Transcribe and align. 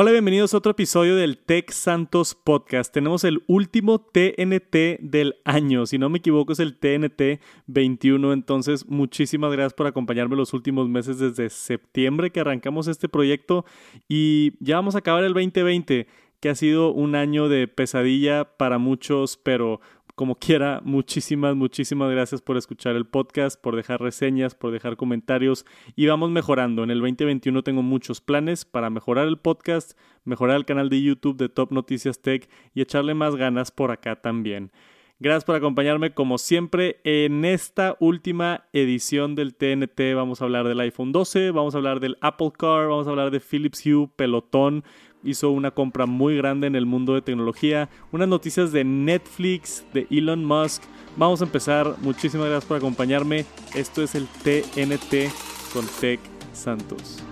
Hola, 0.00 0.12
bienvenidos 0.12 0.54
a 0.54 0.58
otro 0.58 0.70
episodio 0.70 1.16
del 1.16 1.38
Tech 1.38 1.72
Santos 1.72 2.36
Podcast. 2.36 2.94
Tenemos 2.94 3.24
el 3.24 3.42
último 3.48 3.98
TNT 3.98 5.00
del 5.00 5.40
año, 5.44 5.86
si 5.86 5.98
no 5.98 6.08
me 6.08 6.18
equivoco 6.18 6.52
es 6.52 6.60
el 6.60 6.78
TNT 6.78 7.40
21, 7.66 8.32
entonces 8.32 8.86
muchísimas 8.86 9.50
gracias 9.50 9.74
por 9.74 9.88
acompañarme 9.88 10.36
los 10.36 10.54
últimos 10.54 10.88
meses 10.88 11.18
desde 11.18 11.50
septiembre 11.50 12.30
que 12.30 12.38
arrancamos 12.38 12.86
este 12.86 13.08
proyecto. 13.08 13.64
Y 14.08 14.52
ya 14.60 14.76
vamos 14.76 14.94
a 14.94 14.98
acabar 14.98 15.24
el 15.24 15.34
2020 15.34 16.06
que 16.38 16.48
ha 16.48 16.54
sido 16.54 16.92
un 16.92 17.16
año 17.16 17.48
de 17.48 17.66
pesadilla 17.66 18.56
para 18.56 18.78
muchos, 18.78 19.36
pero 19.36 19.80
como 20.18 20.34
quiera, 20.34 20.80
muchísimas, 20.82 21.54
muchísimas 21.54 22.10
gracias 22.10 22.42
por 22.42 22.56
escuchar 22.56 22.96
el 22.96 23.06
podcast, 23.06 23.58
por 23.58 23.76
dejar 23.76 24.00
reseñas, 24.00 24.56
por 24.56 24.72
dejar 24.72 24.96
comentarios 24.96 25.64
y 25.94 26.08
vamos 26.08 26.32
mejorando. 26.32 26.82
En 26.82 26.90
el 26.90 26.98
2021 26.98 27.62
tengo 27.62 27.82
muchos 27.82 28.20
planes 28.20 28.64
para 28.64 28.90
mejorar 28.90 29.28
el 29.28 29.38
podcast, 29.38 29.96
mejorar 30.24 30.56
el 30.56 30.64
canal 30.64 30.88
de 30.88 31.00
YouTube 31.00 31.36
de 31.36 31.48
Top 31.48 31.70
Noticias 31.70 32.20
Tech 32.20 32.50
y 32.74 32.80
echarle 32.80 33.14
más 33.14 33.36
ganas 33.36 33.70
por 33.70 33.92
acá 33.92 34.16
también. 34.16 34.72
Gracias 35.20 35.44
por 35.44 35.54
acompañarme 35.54 36.12
como 36.12 36.36
siempre 36.38 37.00
en 37.04 37.44
esta 37.44 37.96
última 38.00 38.64
edición 38.72 39.36
del 39.36 39.54
TNT. 39.54 40.16
Vamos 40.16 40.40
a 40.40 40.46
hablar 40.46 40.66
del 40.66 40.80
iPhone 40.80 41.12
12, 41.12 41.52
vamos 41.52 41.76
a 41.76 41.78
hablar 41.78 42.00
del 42.00 42.16
Apple 42.20 42.50
Car, 42.58 42.88
vamos 42.88 43.06
a 43.06 43.10
hablar 43.10 43.30
de 43.30 43.38
Philips 43.38 43.86
Hue, 43.86 44.08
Pelotón, 44.16 44.82
hizo 45.24 45.50
una 45.50 45.70
compra 45.70 46.06
muy 46.06 46.36
grande 46.36 46.66
en 46.66 46.76
el 46.76 46.86
mundo 46.86 47.14
de 47.14 47.22
tecnología, 47.22 47.88
unas 48.12 48.28
noticias 48.28 48.72
de 48.72 48.84
Netflix, 48.84 49.84
de 49.92 50.06
Elon 50.10 50.44
Musk. 50.44 50.82
Vamos 51.16 51.40
a 51.40 51.44
empezar. 51.44 51.96
Muchísimas 52.00 52.48
gracias 52.48 52.66
por 52.66 52.76
acompañarme. 52.76 53.44
Esto 53.74 54.02
es 54.02 54.14
el 54.14 54.26
TNT 54.26 55.32
con 55.72 55.86
Tech 56.00 56.20
Santos. 56.52 57.22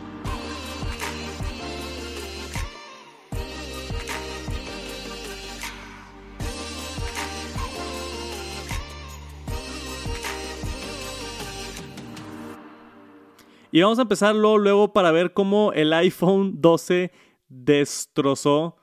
Y 13.77 13.83
vamos 13.83 13.99
a 13.99 14.03
empezarlo 14.03 14.57
luego 14.57 14.95
para 14.95 15.11
ver 15.11 15.35
cómo 15.35 15.73
el 15.75 15.93
iPhone 15.93 16.63
12 16.63 17.11
destrozó 17.49 18.77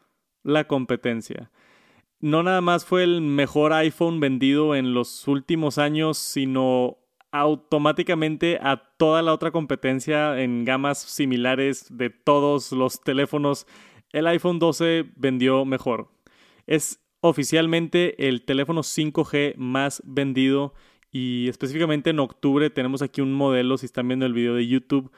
la 0.44 0.68
competencia. 0.68 1.52
No 2.20 2.44
nada 2.44 2.62
más 2.62 2.86
fue 2.86 3.04
el 3.04 3.22
mejor 3.22 3.74
iPhone 3.74 4.20
vendido 4.20 4.76
en 4.76 4.94
los 4.94 5.28
últimos 5.28 5.78
años, 5.78 6.18
sino 6.18 6.98
automáticamente 7.34 8.60
a 8.62 8.78
toda 8.98 9.24
la 9.24 9.34
otra 9.34 9.52
competencia 9.52 10.40
en 10.40 10.66
gamas 10.66 11.00
similares 11.00 11.88
de 11.90 12.12
todos 12.12 12.72
los 12.72 13.02
teléfonos, 13.02 13.66
el 14.12 14.28
iPhone 14.28 14.60
12 14.60 15.12
vendió 15.16 15.66
mejor. 15.66 16.12
Es 16.68 17.02
oficialmente 17.22 18.28
el 18.28 18.46
teléfono 18.46 18.84
5G 18.84 19.56
más 19.58 20.04
vendido 20.06 20.76
y 21.12 21.50
específicamente 21.50 22.12
en 22.12 22.20
octubre 22.20 22.70
tenemos 22.70 23.02
aquí 23.02 23.22
un 23.22 23.34
modelo, 23.34 23.80
si 23.80 23.88
están 23.88 24.08
viendo 24.08 24.28
el 24.28 24.34
video 24.34 24.54
de 24.54 24.68
YouTube, 24.68 25.12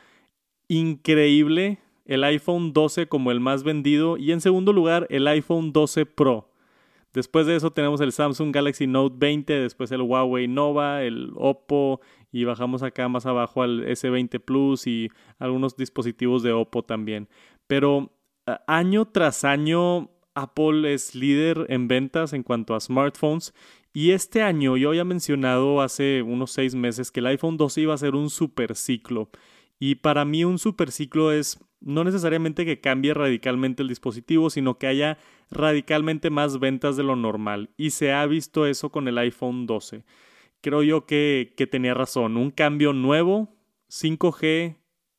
increíble 0.69 1.79
el 2.05 2.23
iPhone 2.23 2.73
12 2.73 3.07
como 3.07 3.31
el 3.31 3.39
más 3.39 3.63
vendido 3.63 4.17
y 4.17 4.31
en 4.31 4.41
segundo 4.41 4.73
lugar 4.73 5.07
el 5.09 5.27
iPhone 5.27 5.73
12 5.73 6.05
Pro. 6.05 6.49
Después 7.13 7.47
de 7.47 7.55
eso 7.55 7.71
tenemos 7.71 8.01
el 8.01 8.11
Samsung 8.11 8.53
Galaxy 8.53 8.87
Note 8.87 9.15
20, 9.17 9.59
después 9.59 9.91
el 9.91 10.01
Huawei 10.01 10.47
Nova, 10.47 11.01
el 11.03 11.31
Oppo 11.35 12.01
y 12.31 12.43
bajamos 12.43 12.83
acá 12.83 13.07
más 13.07 13.25
abajo 13.25 13.63
al 13.63 13.85
S20 13.85 14.39
Plus 14.41 14.85
y 14.85 15.09
algunos 15.39 15.77
dispositivos 15.77 16.43
de 16.43 16.51
Oppo 16.51 16.83
también. 16.83 17.29
Pero 17.67 18.11
año 18.67 19.05
tras 19.05 19.45
año 19.45 20.09
Apple 20.33 20.93
es 20.93 21.15
líder 21.15 21.65
en 21.69 21.87
ventas 21.87 22.33
en 22.33 22.43
cuanto 22.43 22.75
a 22.75 22.81
smartphones 22.81 23.53
y 23.93 24.11
este 24.11 24.41
año 24.41 24.75
yo 24.75 24.89
había 24.89 25.05
mencionado 25.05 25.81
hace 25.81 26.21
unos 26.21 26.51
seis 26.51 26.75
meses 26.75 27.11
que 27.11 27.21
el 27.21 27.27
iPhone 27.27 27.55
12 27.55 27.79
iba 27.79 27.93
a 27.93 27.97
ser 27.97 28.13
un 28.13 28.29
super 28.29 28.75
ciclo. 28.75 29.29
Y 29.79 29.95
para 29.95 30.25
mí 30.25 30.43
un 30.43 30.59
super 30.59 30.91
ciclo 30.91 31.31
es 31.31 31.64
no 31.79 32.03
necesariamente 32.03 32.65
que 32.65 32.81
cambie 32.81 33.13
radicalmente 33.13 33.83
el 33.83 33.89
dispositivo, 33.89 34.49
sino 34.49 34.77
que 34.77 34.87
haya 34.87 35.17
radicalmente 35.51 36.29
más 36.29 36.59
ventas 36.59 36.97
de 36.97 37.03
lo 37.03 37.15
normal. 37.15 37.69
Y 37.77 37.91
se 37.91 38.13
ha 38.13 38.25
visto 38.25 38.65
eso 38.65 38.91
con 38.91 39.07
el 39.07 39.17
iPhone 39.17 39.65
12. 39.65 40.03
Creo 40.61 40.83
yo 40.83 41.05
que, 41.05 41.53
que 41.57 41.67
tenía 41.67 41.93
razón. 41.93 42.37
Un 42.37 42.51
cambio 42.51 42.93
nuevo, 42.93 43.55
5G, 43.89 44.77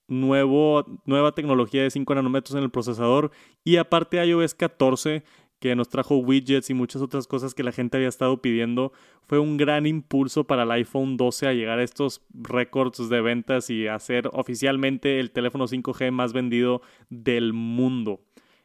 nuevo, 0.09 0.85
nueva 1.05 1.33
tecnología 1.33 1.83
de 1.83 1.91
5 1.91 2.15
nanómetros 2.15 2.57
en 2.57 2.63
el 2.63 2.71
procesador 2.71 3.31
y 3.65 3.77
aparte 3.77 4.25
iOS 4.25 4.55
14 4.55 5.25
que 5.59 5.75
nos 5.75 5.89
trajo 5.89 6.17
widgets 6.19 6.71
y 6.71 6.75
muchas 6.75 7.03
otras 7.03 7.27
cosas 7.27 7.55
que 7.55 7.63
la 7.63 7.73
gente 7.73 7.97
había 7.97 8.09
estado 8.09 8.43
pidiendo, 8.43 8.93
fue 9.27 9.39
un 9.39 9.57
gran 9.57 9.87
impulso 9.87 10.45
para 10.45 10.65
el 10.65 10.71
iPhone 10.71 11.17
12 11.17 11.47
a 11.47 11.53
llegar 11.53 11.79
a 11.79 11.83
estos 11.83 12.23
récords 12.35 13.09
de 13.09 13.21
ventas 13.21 13.71
y 13.71 13.87
a 13.87 13.99
ser 13.99 14.29
oficialmente 14.33 15.19
el 15.19 15.31
teléfono 15.31 15.67
5G 15.67 16.11
más 16.11 16.33
vendido 16.33 16.83
del 17.09 17.53
mundo. 17.53 18.21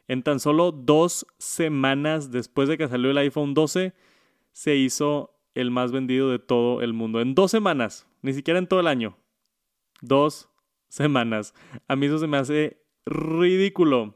En 0.07 0.23
tan 0.23 0.39
solo 0.39 0.71
dos 0.73 1.25
semanas 1.37 2.31
después 2.31 2.67
de 2.67 2.77
que 2.77 2.87
salió 2.87 3.11
el 3.11 3.17
iPhone 3.17 3.53
12, 3.53 3.93
se 4.51 4.75
hizo 4.75 5.37
el 5.55 5.71
más 5.71 5.91
vendido 5.91 6.29
de 6.29 6.39
todo 6.39 6.81
el 6.81 6.93
mundo. 6.93 7.21
En 7.21 7.35
dos 7.35 7.51
semanas, 7.51 8.07
ni 8.21 8.33
siquiera 8.33 8.59
en 8.59 8.67
todo 8.67 8.81
el 8.81 8.87
año. 8.87 9.17
Dos 10.01 10.49
semanas. 10.89 11.53
A 11.87 11.95
mí 11.95 12.07
eso 12.07 12.17
se 12.17 12.27
me 12.27 12.37
hace 12.37 12.81
ridículo. 13.05 14.15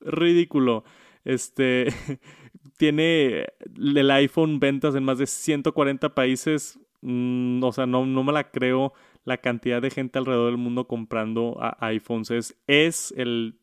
Ridículo. 0.00 0.84
Este 1.24 1.88
tiene 2.76 3.46
el 3.76 4.10
iPhone 4.10 4.60
ventas 4.60 4.94
en 4.94 5.04
más 5.04 5.18
de 5.18 5.26
140 5.26 6.14
países. 6.14 6.78
Mm, 7.00 7.62
o 7.62 7.72
sea, 7.72 7.86
no, 7.86 8.06
no 8.06 8.24
me 8.24 8.32
la 8.32 8.50
creo 8.50 8.92
la 9.24 9.38
cantidad 9.38 9.80
de 9.80 9.90
gente 9.90 10.18
alrededor 10.18 10.46
del 10.46 10.58
mundo 10.58 10.86
comprando 10.86 11.58
iPhones. 11.80 12.30
Es, 12.30 12.56
es 12.66 13.14
el 13.16 13.58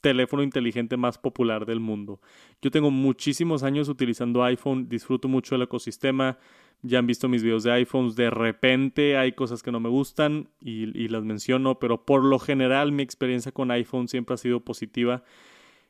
teléfono 0.00 0.42
inteligente 0.42 0.98
más 0.98 1.16
popular 1.16 1.64
del 1.64 1.80
mundo. 1.80 2.20
Yo 2.60 2.70
tengo 2.70 2.90
muchísimos 2.90 3.62
años 3.62 3.88
utilizando 3.88 4.44
iPhone, 4.44 4.86
disfruto 4.86 5.28
mucho 5.28 5.54
del 5.54 5.62
ecosistema, 5.62 6.38
ya 6.82 6.98
han 6.98 7.06
visto 7.06 7.26
mis 7.26 7.42
videos 7.42 7.62
de 7.62 7.72
iPhones, 7.72 8.14
de 8.14 8.28
repente 8.28 9.16
hay 9.16 9.32
cosas 9.32 9.62
que 9.62 9.72
no 9.72 9.80
me 9.80 9.88
gustan 9.88 10.50
y, 10.60 10.82
y 10.98 11.08
las 11.08 11.24
menciono, 11.24 11.78
pero 11.78 12.04
por 12.04 12.22
lo 12.22 12.38
general 12.38 12.92
mi 12.92 13.02
experiencia 13.02 13.50
con 13.52 13.70
iPhone 13.70 14.06
siempre 14.06 14.34
ha 14.34 14.36
sido 14.36 14.60
positiva 14.60 15.24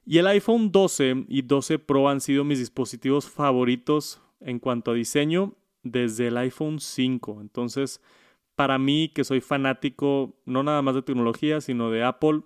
y 0.06 0.18
el 0.18 0.26
iPhone 0.26 0.70
12 0.70 1.24
y 1.28 1.42
12 1.42 1.78
Pro 1.78 2.08
han 2.08 2.20
sido 2.20 2.44
mis 2.44 2.58
dispositivos 2.58 3.28
favoritos 3.28 4.20
en 4.40 4.58
cuanto 4.58 4.90
a 4.90 4.94
diseño 4.94 5.54
desde 5.82 6.28
el 6.28 6.36
iPhone 6.36 6.80
5. 6.80 7.40
Entonces, 7.40 8.02
para 8.54 8.78
mí, 8.78 9.10
que 9.14 9.24
soy 9.24 9.40
fanático 9.40 10.36
no 10.44 10.62
nada 10.62 10.82
más 10.82 10.94
de 10.94 11.02
tecnología, 11.02 11.60
sino 11.60 11.90
de 11.90 12.04
Apple, 12.04 12.42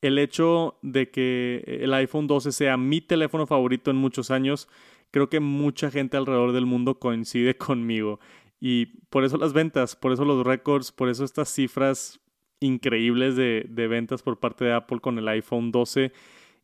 el 0.00 0.18
hecho 0.18 0.78
de 0.82 1.10
que 1.10 1.64
el 1.66 1.92
iPhone 1.94 2.26
12 2.26 2.52
sea 2.52 2.76
mi 2.76 3.00
teléfono 3.00 3.46
favorito 3.46 3.90
en 3.90 3.96
muchos 3.96 4.30
años, 4.30 4.68
creo 5.10 5.28
que 5.28 5.40
mucha 5.40 5.90
gente 5.90 6.16
alrededor 6.16 6.52
del 6.52 6.66
mundo 6.66 6.98
coincide 6.98 7.56
conmigo. 7.58 8.20
Y 8.60 8.86
por 9.08 9.24
eso 9.24 9.36
las 9.36 9.52
ventas, 9.52 9.96
por 9.96 10.12
eso 10.12 10.24
los 10.24 10.44
récords, 10.44 10.92
por 10.92 11.08
eso 11.08 11.24
estas 11.24 11.48
cifras 11.52 12.20
increíbles 12.60 13.36
de, 13.36 13.88
ventas 13.88 14.22
por 14.22 14.38
parte 14.38 14.64
de 14.64 14.72
Apple 14.72 15.00
con 15.00 15.18
el 15.18 15.28
iPhone 15.28 15.70
12. 15.70 16.12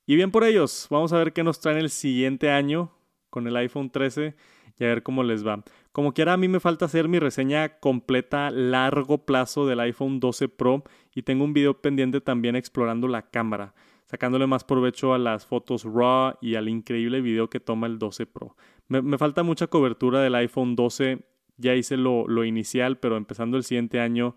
Y 0.07 0.17
bien 0.17 0.31
por 0.31 0.45
ellos, 0.45 0.87
vamos 0.91 1.13
a 1.13 1.19
ver 1.19 1.33
qué 1.33 1.43
nos 1.43 1.61
traen 1.61 1.79
el 1.79 1.91
siguiente 1.91 2.51
año 2.51 2.93
con 3.31 3.47
el 3.47 3.57
iPhone 3.57 3.91
13 3.91 4.35
y 4.79 4.85
a 4.85 4.89
ver 4.89 5.03
cómo 5.03 5.23
les 5.23 5.47
va. 5.47 5.63
Como 5.93 6.13
quiera, 6.13 6.33
a 6.33 6.37
mí 6.37 6.49
me 6.49 6.61
falta 6.61 6.85
hacer 6.85 7.09
mi 7.09 7.19
reseña 7.19 7.79
completa 7.79 8.51
largo 8.51 9.25
plazo 9.25 9.67
del 9.67 9.81
iPhone 9.81 10.21
12 10.21 10.49
Pro 10.49 10.85
y 11.15 11.23
tengo 11.23 11.45
un 11.45 11.53
video 11.53 11.81
pendiente 11.81 12.21
también 12.21 12.57
explorando 12.57 13.09
la 13.09 13.31
cámara, 13.31 13.75
sacándole 14.07 14.47
más 14.47 14.65
provecho 14.65 15.15
a 15.15 15.19
las 15.19 15.47
fotos 15.47 15.85
RAW 15.85 16.35
y 16.41 16.57
al 16.57 16.69
increíble 16.69 17.21
video 17.21 17.49
que 17.49 17.61
toma 17.61 17.87
el 17.87 17.99
12 17.99 18.27
Pro. 18.27 18.57
Me, 18.89 19.17
falta 19.17 19.43
mucha 19.43 19.69
cobertura 19.69 20.21
del 20.21 20.35
iPhone 20.35 20.77
12, 20.77 21.25
ya 21.57 21.75
hice 21.75 21.97
lo, 21.97 22.27
lo 22.27 22.45
inicial, 22.45 22.99
pero 22.99 23.17
empezando 23.17 23.57
el 23.57 23.65
siguiente 23.65 24.01
año 24.01 24.37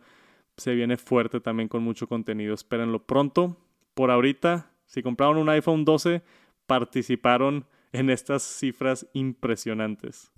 se 0.58 0.74
viene 0.76 0.98
fuerte 0.98 1.40
también 1.40 1.70
con 1.70 1.84
mucho 1.84 2.08
contenido. 2.08 2.54
Espérenlo 2.54 3.04
pronto. 3.04 3.58
Por 3.94 4.12
ahorita, 4.12 4.72
si 4.86 5.02
compraron 5.02 5.38
un 5.38 5.50
iPhone 5.50 5.86
12, 5.86 6.22
participaron 6.66 7.66
en 7.92 8.10
estas 8.10 8.44
cifras 8.44 9.08
impresionantes. 9.14 10.32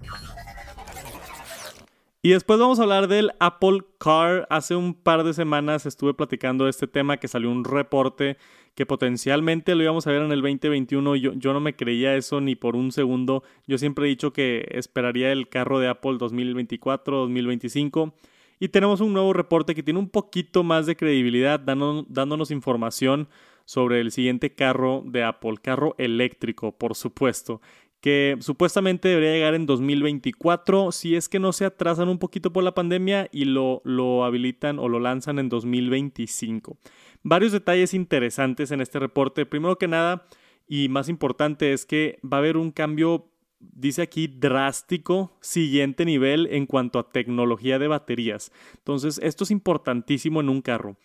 Y 2.22 2.32
después 2.32 2.60
vamos 2.60 2.80
a 2.80 2.84
hablar 2.84 3.08
del 3.08 3.32
Apple 3.40 3.80
Car. 3.98 4.46
Hace 4.50 4.76
un 4.76 4.94
par 4.94 5.24
de 5.24 5.34
semanas 5.34 5.86
estuve 5.86 6.14
platicando 6.14 6.66
de 6.66 6.72
este 6.72 6.86
tema 6.86 7.16
que 7.16 7.30
salió 7.30 7.50
un 7.50 7.64
reporte 7.64 8.38
que 8.76 8.86
potencialmente 8.86 9.74
lo 9.74 9.84
íbamos 9.84 10.06
a 10.06 10.12
ver 10.12 10.24
en 10.24 10.32
el 10.34 10.42
2021. 10.42 11.16
Yo, 11.16 11.34
yo 11.34 11.54
no 11.54 11.62
me 11.62 11.78
creía 11.78 12.16
eso 12.16 12.42
ni 12.42 12.56
por 12.56 12.76
un 12.76 12.92
segundo. 12.92 13.44
Yo 13.68 13.78
siempre 13.78 14.06
he 14.06 14.10
dicho 14.10 14.34
que 14.34 14.68
esperaría 14.72 15.32
el 15.32 15.48
carro 15.48 15.80
de 15.80 15.88
Apple 15.88 16.18
2024, 16.18 17.20
2025. 17.20 18.14
Y 18.60 18.70
tenemos 18.70 19.02
un 19.02 19.14
nuevo 19.14 19.34
reporte 19.34 19.74
que 19.74 19.84
tiene 19.84 20.00
un 20.00 20.10
poquito 20.10 20.64
más 20.64 20.86
de 20.86 20.96
credibilidad, 20.96 21.60
dándonos 21.60 22.52
información 22.52 23.30
sobre 23.66 24.02
el 24.02 24.12
siguiente 24.12 24.54
carro 24.54 25.04
de 25.06 25.24
Apple, 25.24 25.56
carro 25.62 25.96
eléctrico, 25.98 26.72
por 26.78 26.96
supuesto, 26.96 27.62
que 28.02 28.38
supuestamente 28.40 29.10
debería 29.10 29.34
llegar 29.34 29.54
en 29.56 29.66
2024 29.66 30.92
si 30.92 31.16
es 31.16 31.30
que 31.30 31.40
no 31.40 31.54
se 31.54 31.66
atrasan 31.66 32.10
un 32.10 32.18
poquito 32.18 32.52
por 32.52 32.64
la 32.64 32.74
pandemia 32.74 33.30
y 33.32 33.46
lo, 33.46 33.82
lo 33.84 34.24
habilitan 34.24 34.80
o 34.80 34.88
lo 34.88 35.00
lanzan 35.00 35.40
en 35.40 35.50
2025. 35.50 36.78
Varios 37.24 37.52
detalles 37.52 37.94
interesantes 37.94 38.72
en 38.72 38.82
este 38.82 39.00
reporte. 39.00 39.46
Primero 39.46 39.78
que 39.78 39.88
nada, 39.88 40.26
y 40.68 40.88
más 40.88 41.10
importante, 41.10 41.74
es 41.74 41.86
que 41.86 42.20
va 42.24 42.38
a 42.38 42.40
haber 42.40 42.58
un 42.58 42.72
cambio, 42.72 43.30
dice 43.60 44.02
aquí, 44.02 44.28
drástico, 44.28 45.38
siguiente 45.42 46.06
nivel 46.06 46.48
en 46.52 46.66
cuanto 46.66 47.00
a 47.00 47.10
tecnología 47.10 47.80
de 47.80 47.88
baterías. 47.88 48.52
Entonces, 48.78 49.20
esto 49.24 49.44
es 49.44 49.52
importantísimo 49.52 50.42
en 50.42 50.50
un 50.50 50.62
carro. 50.62 50.98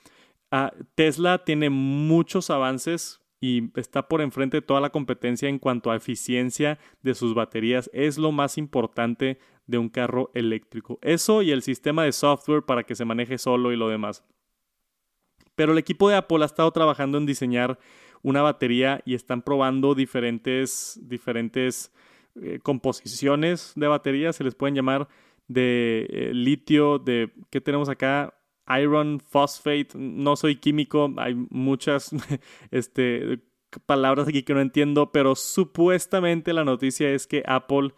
Ah, 0.51 0.73
Tesla 0.95 1.45
tiene 1.45 1.71
muchos 1.71 2.51
avances 2.51 3.21
y 3.41 3.71
está 3.79 4.09
por 4.09 4.21
enfrente 4.21 4.59
de 4.59 4.62
toda 4.62 4.81
la 4.81 4.91
competencia 4.91 5.49
en 5.49 5.59
cuanto 5.59 5.91
a 5.91 5.97
eficiencia 5.97 6.79
de 7.03 7.15
sus 7.15 7.35
baterías. 7.35 7.91
Es 7.93 8.19
lo 8.19 8.33
más 8.33 8.56
importante 8.56 9.39
de 9.67 9.79
un 9.79 9.89
carro 9.89 10.31
eléctrico. 10.35 10.99
Eso 11.03 11.43
y 11.43 11.51
el 11.51 11.62
sistema 11.62 12.05
de 12.05 12.12
software 12.12 12.62
para 12.62 12.85
que 12.85 12.95
se 12.95 13.05
maneje 13.05 13.39
solo 13.39 13.73
y 13.73 13.77
lo 13.77 13.89
demás. 13.89 14.25
Pero 15.55 15.73
el 15.73 15.79
equipo 15.79 16.09
de 16.09 16.17
Apple 16.17 16.43
ha 16.43 16.47
estado 16.47 16.71
trabajando 16.71 17.19
en 17.19 17.27
diseñar 17.27 17.79
una 18.23 18.43
batería 18.43 19.03
y 19.05 19.15
están 19.15 19.43
probando 19.43 19.95
diferentes, 19.95 20.99
diferentes 21.03 21.93
eh, 22.43 22.59
composiciones 22.63 23.73
de 23.77 23.87
baterías, 23.87 24.37
se 24.37 24.45
les 24.45 24.55
pueden 24.55 24.75
llamar 24.75 25.09
de 25.49 26.07
eh, 26.11 26.31
litio, 26.35 26.99
de, 26.99 27.33
¿qué 27.51 27.61
tenemos 27.61 27.89
acá? 27.89 28.35
iron 28.81 29.21
phosphate, 29.21 29.89
no 29.95 30.37
soy 30.37 30.57
químico, 30.57 31.13
hay 31.19 31.35
muchas 31.51 32.11
este, 32.71 33.41
palabras 33.87 34.29
aquí 34.29 34.43
que 34.43 34.55
no 34.55 34.61
entiendo, 34.61 35.13
pero 35.13 35.35
supuestamente 35.35 36.53
la 36.53 36.65
noticia 36.65 37.11
es 37.11 37.27
que 37.27 37.43
Apple 37.47 37.93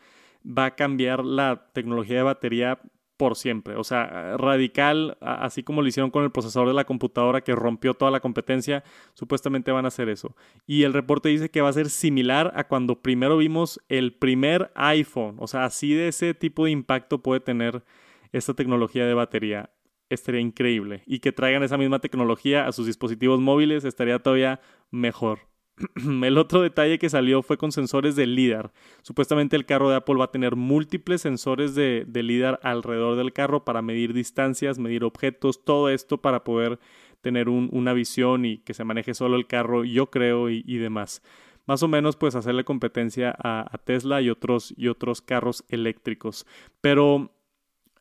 va 0.47 0.67
a 0.67 0.75
cambiar 0.77 1.25
la 1.25 1.71
tecnología 1.73 2.17
de 2.17 2.23
batería 2.23 2.81
por 3.17 3.37
siempre. 3.37 3.77
O 3.77 3.85
sea, 3.85 4.37
radical, 4.37 5.17
así 5.21 5.63
como 5.63 5.83
lo 5.83 5.89
hicieron 5.89 6.11
con 6.11 6.25
el 6.25 6.31
procesador 6.31 6.69
de 6.69 6.75
la 6.75 6.85
computadora 6.85 7.43
que 7.43 7.55
rompió 7.55 7.95
toda 7.95 8.11
la 8.11 8.21
competencia, 8.21 8.85
supuestamente 9.15 9.73
van 9.73 9.85
a 9.85 9.89
hacer 9.89 10.09
eso. 10.09 10.37
Y 10.67 10.83
el 10.85 10.93
reporte 10.93 11.29
dice 11.29 11.51
que 11.51 11.61
va 11.61 11.69
a 11.69 11.73
ser 11.73 11.91
similar 11.91 12.53
a 12.57 12.65
cuando 12.69 13.03
primero 13.03 13.37
vimos 13.37 13.81
el 13.89 14.15
primer 14.15 14.71
iPhone. 14.75 15.37
O 15.39 15.47
sea, 15.47 15.65
así 15.65 15.95
de 15.95 16.09
ese 16.09 16.35
tipo 16.35 16.65
de 16.65 16.71
impacto 16.71 17.23
puede 17.23 17.41
tener 17.41 17.85
esta 18.33 18.55
tecnología 18.55 19.07
de 19.07 19.15
batería 19.15 19.71
estaría 20.09 20.41
increíble. 20.41 21.03
Y 21.07 21.21
que 21.21 21.33
traigan 21.33 21.63
esa 21.63 21.79
misma 21.79 21.99
tecnología 21.99 22.67
a 22.67 22.73
sus 22.73 22.87
dispositivos 22.87 23.41
móviles 23.41 23.85
estaría 23.85 24.19
todavía 24.19 24.61
mejor. 24.91 25.41
el 26.25 26.38
otro 26.38 26.62
detalle 26.62 26.99
que 26.99 27.11
salió 27.11 27.43
fue 27.43 27.58
con 27.58 27.73
sensores 27.73 28.17
de 28.17 28.26
LIDAR. 28.26 28.73
Supuestamente 29.02 29.56
el 29.56 29.67
carro 29.67 29.90
de 29.90 29.96
Apple 29.96 30.17
va 30.17 30.26
a 30.26 30.31
tener 30.31 30.56
múltiples 30.56 31.20
sensores 31.20 31.75
de, 31.75 32.06
LIDAR 32.12 32.61
alrededor 32.62 33.17
del 33.17 33.32
carro 33.32 33.64
para 33.64 33.82
medir 33.82 34.12
distancias, 34.12 34.78
medir 34.78 35.05
objetos, 35.05 35.64
todo 35.64 35.90
esto 35.90 36.19
para 36.19 36.44
poder 36.44 36.78
tener 37.20 37.49
una 37.49 37.93
visión 37.93 38.44
y 38.44 38.58
que 38.58 38.73
se 38.73 38.84
maneje 38.84 39.12
solo 39.12 39.37
el 39.37 39.46
carro, 39.46 39.84
yo 39.84 40.11
creo, 40.11 40.49
y, 40.49 40.78
demás. 40.78 41.23
Más 41.67 41.82
o 41.82 41.88
menos, 41.88 42.17
pues 42.17 42.37
hacerle 42.37 42.64
competencia 42.64 43.34
a, 43.37 43.67
a 43.69 43.79
Tesla 43.79 44.22
y 44.22 44.31
otros, 44.31 44.72
y 44.76 44.87
otros 44.88 45.22
carros 45.22 45.64
eléctricos. 45.69 46.46
Pero 46.81 47.32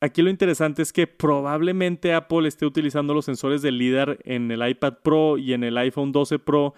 Aquí 0.01 0.21
lo 0.21 0.30
interesante 0.30 0.81
es 0.81 0.92
que 0.92 1.07
probablemente 1.07 2.13
Apple 2.13 2.48
esté 2.48 2.66
utilizando 2.66 3.13
los 3.13 3.25
sensores 3.25 3.62
de 3.62 3.71
LIDAR 3.71 4.19
en 4.24 4.51
el 4.51 4.68
iPad 4.68 4.95
Pro 5.01 5.38
y 5.38 5.54
en 5.54 5.63
el 5.63 5.78
iPhone 5.78 6.12
12 6.12 6.38
Pro 6.38 6.75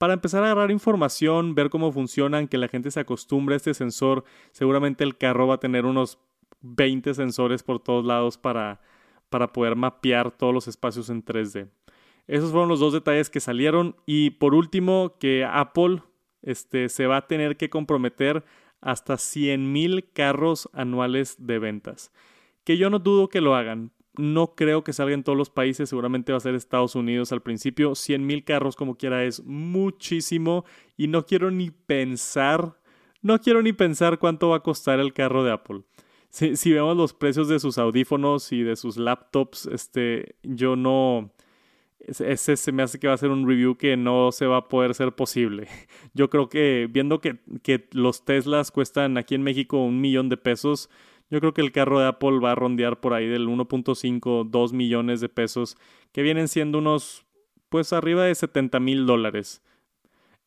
para 0.00 0.14
empezar 0.14 0.42
a 0.42 0.46
agarrar 0.46 0.70
información, 0.70 1.54
ver 1.54 1.68
cómo 1.68 1.92
funcionan, 1.92 2.48
que 2.48 2.56
la 2.56 2.68
gente 2.68 2.90
se 2.90 3.00
acostumbre 3.00 3.54
a 3.54 3.58
este 3.58 3.74
sensor. 3.74 4.24
Seguramente 4.50 5.04
el 5.04 5.18
carro 5.18 5.46
va 5.46 5.56
a 5.56 5.60
tener 5.60 5.84
unos 5.84 6.18
20 6.62 7.12
sensores 7.12 7.62
por 7.62 7.80
todos 7.80 8.06
lados 8.06 8.38
para, 8.38 8.80
para 9.28 9.52
poder 9.52 9.76
mapear 9.76 10.30
todos 10.30 10.54
los 10.54 10.68
espacios 10.68 11.10
en 11.10 11.22
3D. 11.22 11.68
Esos 12.26 12.50
fueron 12.50 12.70
los 12.70 12.80
dos 12.80 12.94
detalles 12.94 13.28
que 13.28 13.40
salieron. 13.40 13.94
Y 14.06 14.30
por 14.30 14.54
último, 14.54 15.16
que 15.20 15.44
Apple 15.44 16.02
este, 16.40 16.88
se 16.88 17.06
va 17.06 17.18
a 17.18 17.26
tener 17.26 17.58
que 17.58 17.68
comprometer 17.68 18.42
hasta 18.80 19.16
100.000 19.16 20.06
carros 20.14 20.70
anuales 20.72 21.36
de 21.38 21.58
ventas 21.58 22.10
que 22.64 22.76
yo 22.76 22.90
no 22.90 22.98
dudo 22.98 23.28
que 23.28 23.40
lo 23.40 23.54
hagan. 23.54 23.90
No 24.16 24.54
creo 24.54 24.82
que 24.82 24.92
salga 24.92 25.14
en 25.14 25.22
todos 25.22 25.38
los 25.38 25.50
países, 25.50 25.88
seguramente 25.88 26.32
va 26.32 26.38
a 26.38 26.40
ser 26.40 26.54
Estados 26.54 26.94
Unidos 26.94 27.32
al 27.32 27.42
principio. 27.42 27.94
100 27.94 28.26
mil 28.26 28.44
carros 28.44 28.76
como 28.76 28.96
quiera 28.96 29.24
es 29.24 29.44
muchísimo 29.44 30.64
y 30.96 31.08
no 31.08 31.24
quiero 31.24 31.50
ni 31.50 31.70
pensar, 31.70 32.76
no 33.22 33.40
quiero 33.40 33.62
ni 33.62 33.72
pensar 33.72 34.18
cuánto 34.18 34.48
va 34.48 34.56
a 34.56 34.62
costar 34.62 35.00
el 35.00 35.12
carro 35.12 35.44
de 35.44 35.52
Apple. 35.52 35.82
Si, 36.28 36.56
si 36.56 36.72
vemos 36.72 36.96
los 36.96 37.12
precios 37.12 37.48
de 37.48 37.60
sus 37.60 37.78
audífonos 37.78 38.52
y 38.52 38.62
de 38.62 38.76
sus 38.76 38.96
laptops, 38.96 39.66
este, 39.66 40.36
yo 40.42 40.76
no, 40.76 41.32
ese 42.00 42.56
se 42.56 42.72
me 42.72 42.82
hace 42.82 42.98
que 42.98 43.08
va 43.08 43.14
a 43.14 43.18
ser 43.18 43.30
un 43.30 43.46
review 43.46 43.76
que 43.76 43.96
no 43.96 44.32
se 44.32 44.46
va 44.46 44.58
a 44.58 44.68
poder 44.68 44.94
ser 44.94 45.12
posible. 45.12 45.68
Yo 46.14 46.30
creo 46.30 46.48
que 46.48 46.88
viendo 46.90 47.20
que, 47.20 47.38
que 47.62 47.88
los 47.92 48.24
Teslas 48.24 48.70
cuestan 48.70 49.18
aquí 49.18 49.34
en 49.34 49.42
México 49.42 49.82
un 49.82 50.00
millón 50.00 50.28
de 50.28 50.36
pesos, 50.36 50.88
yo 51.30 51.40
creo 51.40 51.54
que 51.54 51.60
el 51.60 51.72
carro 51.72 52.00
de 52.00 52.08
Apple 52.08 52.40
va 52.40 52.52
a 52.52 52.56
rondear 52.56 53.00
por 53.00 53.14
ahí 53.14 53.26
del 53.28 53.48
1.5, 53.48 54.50
2 54.50 54.72
millones 54.72 55.20
de 55.20 55.28
pesos, 55.28 55.76
que 56.12 56.22
vienen 56.22 56.48
siendo 56.48 56.78
unos, 56.78 57.24
pues 57.68 57.92
arriba 57.92 58.24
de 58.24 58.34
70 58.34 58.80
mil 58.80 59.06
dólares. 59.06 59.62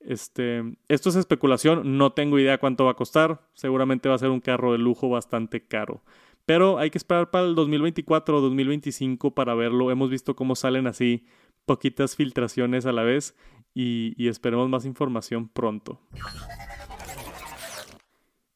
Este, 0.01 0.75
esto 0.89 1.09
es 1.09 1.15
especulación, 1.15 1.97
no 1.97 2.11
tengo 2.11 2.37
idea 2.37 2.57
cuánto 2.57 2.83
va 2.83 2.91
a 2.91 2.95
costar, 2.95 3.47
seguramente 3.53 4.09
va 4.09 4.15
a 4.15 4.19
ser 4.19 4.29
un 4.29 4.41
carro 4.41 4.73
de 4.73 4.77
lujo 4.77 5.07
bastante 5.09 5.65
caro. 5.65 6.03
Pero 6.45 6.77
hay 6.77 6.89
que 6.89 6.97
esperar 6.97 7.31
para 7.31 7.45
el 7.45 7.55
2024 7.55 8.37
o 8.37 8.41
2025 8.41 9.33
para 9.33 9.55
verlo. 9.55 9.91
Hemos 9.91 10.09
visto 10.09 10.35
cómo 10.35 10.55
salen 10.57 10.87
así 10.87 11.25
poquitas 11.65 12.17
filtraciones 12.17 12.85
a 12.85 12.91
la 12.91 13.03
vez 13.03 13.33
y, 13.73 14.13
y 14.21 14.27
esperemos 14.27 14.67
más 14.67 14.83
información 14.83 15.47
pronto. 15.47 16.01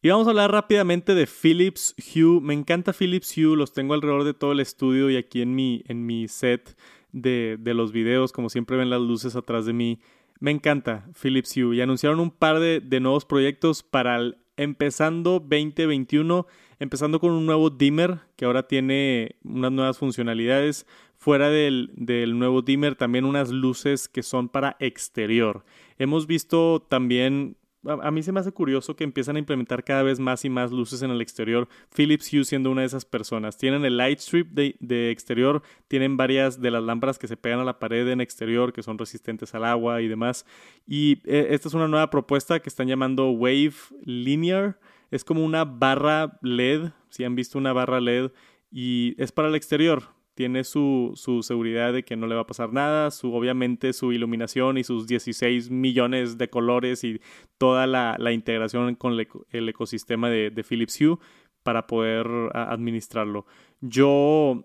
Y 0.07 0.09
vamos 0.09 0.27
a 0.27 0.29
hablar 0.29 0.53
rápidamente 0.53 1.15
de 1.15 1.27
Philips 1.27 1.93
Hue. 1.97 2.39
Me 2.39 2.53
encanta 2.53 2.93
Philips 2.93 3.37
Hue, 3.37 3.57
los 3.57 3.73
tengo 3.73 3.93
alrededor 3.93 4.23
de 4.23 4.33
todo 4.33 4.53
el 4.53 4.61
estudio 4.61 5.09
y 5.09 5.17
aquí 5.17 5.41
en 5.41 5.53
mi, 5.53 5.83
en 5.85 6.05
mi 6.05 6.29
set 6.29 6.77
de, 7.11 7.57
de 7.59 7.73
los 7.73 7.91
videos, 7.91 8.31
como 8.31 8.49
siempre 8.49 8.77
ven 8.77 8.89
las 8.89 9.01
luces 9.01 9.35
atrás 9.35 9.65
de 9.65 9.73
mí. 9.73 9.99
Me 10.39 10.51
encanta 10.51 11.09
Philips 11.21 11.57
Hue 11.57 11.75
y 11.75 11.81
anunciaron 11.81 12.21
un 12.21 12.31
par 12.31 12.61
de, 12.61 12.79
de 12.79 13.01
nuevos 13.01 13.25
proyectos 13.25 13.83
para 13.83 14.15
el 14.15 14.37
empezando 14.55 15.41
2021, 15.41 16.47
empezando 16.79 17.19
con 17.19 17.33
un 17.33 17.45
nuevo 17.45 17.69
dimmer 17.69 18.21
que 18.37 18.45
ahora 18.45 18.65
tiene 18.65 19.35
unas 19.43 19.73
nuevas 19.73 19.97
funcionalidades. 19.97 20.87
Fuera 21.17 21.49
del, 21.49 21.91
del, 21.97 22.39
nuevo 22.39 22.61
dimmer, 22.61 22.95
también 22.95 23.25
unas 23.25 23.49
luces 23.49 24.07
que 24.07 24.23
son 24.23 24.47
para 24.47 24.77
exterior. 24.79 25.65
Hemos 25.97 26.27
visto 26.27 26.85
también 26.87 27.57
a, 27.87 28.11
mí 28.11 28.23
se 28.23 28.31
me 28.31 28.39
hace 28.39 28.51
curioso 28.51 28.95
que 28.95 29.03
empiezan 29.03 29.35
a 29.35 29.39
implementar 29.39 29.83
cada 29.83 30.03
vez 30.03 30.19
más 30.19 30.43
y 30.45 30.49
más 30.49 30.71
luces 30.71 31.01
en 31.01 31.11
el 31.11 31.21
exterior. 31.21 31.67
Philips 31.95 32.31
Hue 32.31 32.43
siendo 32.43 32.71
una 32.71 32.81
de 32.81 32.87
esas 32.87 33.05
personas. 33.05 33.57
Tienen 33.57 33.85
el 33.85 33.97
light 33.97 34.19
strip 34.19 34.51
de, 34.51 35.11
exterior, 35.11 35.61
tienen 35.87 36.17
varias 36.17 36.59
de 36.61 36.71
las 36.71 36.83
lámparas 36.83 37.17
que 37.17 37.27
se 37.27 37.37
pegan 37.37 37.59
a 37.59 37.63
la 37.63 37.79
pared 37.79 38.07
en 38.09 38.21
exterior 38.21 38.73
que 38.73 38.83
son 38.83 38.97
resistentes 38.97 39.55
al 39.55 39.65
agua 39.65 40.01
y 40.01 40.07
demás. 40.07 40.45
Y 40.85 41.21
eh, 41.25 41.47
esta 41.51 41.67
es 41.69 41.73
una 41.73 41.87
nueva 41.87 42.09
propuesta 42.09 42.59
que 42.59 42.69
están 42.69 42.87
llamando 42.87 43.29
Wave 43.29 43.73
Linear. 44.03 44.79
Es 45.09 45.23
como 45.23 45.43
una 45.43 45.63
barra 45.63 46.37
LED, 46.41 46.89
si 47.09 47.23
han 47.23 47.35
visto 47.35 47.57
una 47.57 47.71
barra 47.71 48.01
LED, 48.01 48.31
y 48.69 49.15
es 49.17 49.31
para 49.31 49.47
el 49.47 49.55
exterior 49.55 50.16
tiene 50.37 50.63
su, 50.63 51.13
su, 51.15 51.41
seguridad 51.41 51.91
de 51.91 52.03
que 52.03 52.15
no 52.15 52.27
le 52.27 52.35
va 52.35 52.41
a 52.41 52.47
pasar 52.47 52.71
nada, 52.71 53.09
su, 53.09 53.33
obviamente 53.33 53.91
su 53.91 54.13
iluminación 54.13 54.77
y 54.77 54.83
sus 54.83 55.07
16 55.07 55.71
millones 55.71 56.37
de 56.37 56.47
colores 56.47 57.03
y 57.03 57.19
toda 57.57 57.87
la, 57.87 58.15
la 58.19 58.31
integración 58.31 58.93
con 58.93 59.19
el, 59.49 59.69
ecosistema 59.69 60.29
de, 60.29 60.63
Philips 60.63 61.01
Hue 61.01 61.17
para 61.63 61.87
poder 61.87 62.27
administrarlo. 62.53 63.47
Yo 63.81 64.63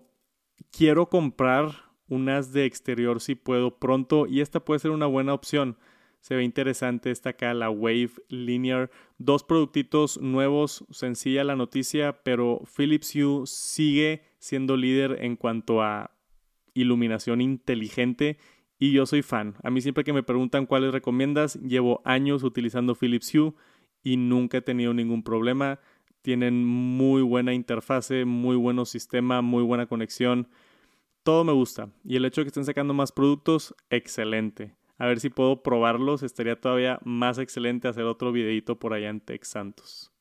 quiero 0.71 1.09
comprar 1.09 1.71
unas 2.07 2.53
de 2.53 2.65
exterior 2.65 3.19
si 3.19 3.33
puedo 3.33 3.79
pronto 3.79 4.27
y 4.27 4.41
esta 4.41 4.63
puede 4.63 4.79
ser 4.79 4.91
una 4.91 5.07
buena 5.07 5.33
opción. 5.33 5.75
Se 6.23 6.37
ve 6.37 6.43
interesante 6.45 7.11
esta 7.11 7.31
acá, 7.31 7.53
la 7.53 7.69
Wave 7.69 8.11
Linear. 8.29 8.89
Dos 9.17 9.43
productitos 9.43 10.21
nuevos, 10.21 10.85
sencilla 10.89 11.43
la 11.43 11.57
noticia, 11.57 12.23
pero 12.23 12.61
Philips 12.77 13.13
Hue 13.13 13.45
sigue 13.45 14.23
siendo 14.39 14.77
líder 14.77 15.17
en 15.19 15.35
cuanto 15.35 15.81
a 15.81 16.11
iluminación 16.73 17.41
inteligente 17.41 18.37
y 18.79 18.93
yo 18.93 19.05
soy 19.05 19.21
fan. 19.21 19.55
A 19.63 19.69
mí 19.69 19.81
siempre 19.81 20.05
que 20.05 20.13
me 20.13 20.23
preguntan 20.23 20.65
cuáles 20.65 20.93
recomiendas, 20.93 21.55
llevo 21.55 22.01
años 22.05 22.43
utilizando 22.43 22.95
Philips 22.95 23.35
Hue 23.35 23.53
y 24.01 24.15
nunca 24.15 24.59
he 24.59 24.61
tenido 24.61 24.93
ningún 24.93 25.23
problema. 25.23 25.81
Tienen 26.21 26.63
muy 26.63 27.21
buena 27.21 27.53
interfase, 27.53 28.23
muy 28.23 28.55
buen 28.55 28.85
sistema, 28.85 29.41
muy 29.41 29.63
buena 29.63 29.87
conexión. 29.87 30.47
Todo 31.23 31.43
me 31.43 31.51
gusta. 31.51 31.89
Y 32.05 32.15
el 32.15 32.23
hecho 32.23 32.39
de 32.39 32.45
que 32.45 32.47
estén 32.47 32.63
sacando 32.63 32.93
más 32.93 33.11
productos, 33.11 33.75
excelente. 33.89 34.77
A 34.97 35.07
ver 35.07 35.19
si 35.19 35.29
puedo 35.29 35.63
probarlos. 35.63 36.23
Estaría 36.23 36.59
todavía 36.59 36.99
más 37.03 37.37
excelente 37.37 37.87
hacer 37.87 38.03
otro 38.03 38.31
videito 38.31 38.79
por 38.79 38.93
allá 38.93 39.09
en 39.09 39.21
Tex 39.21 39.47
Santos. 39.47 40.11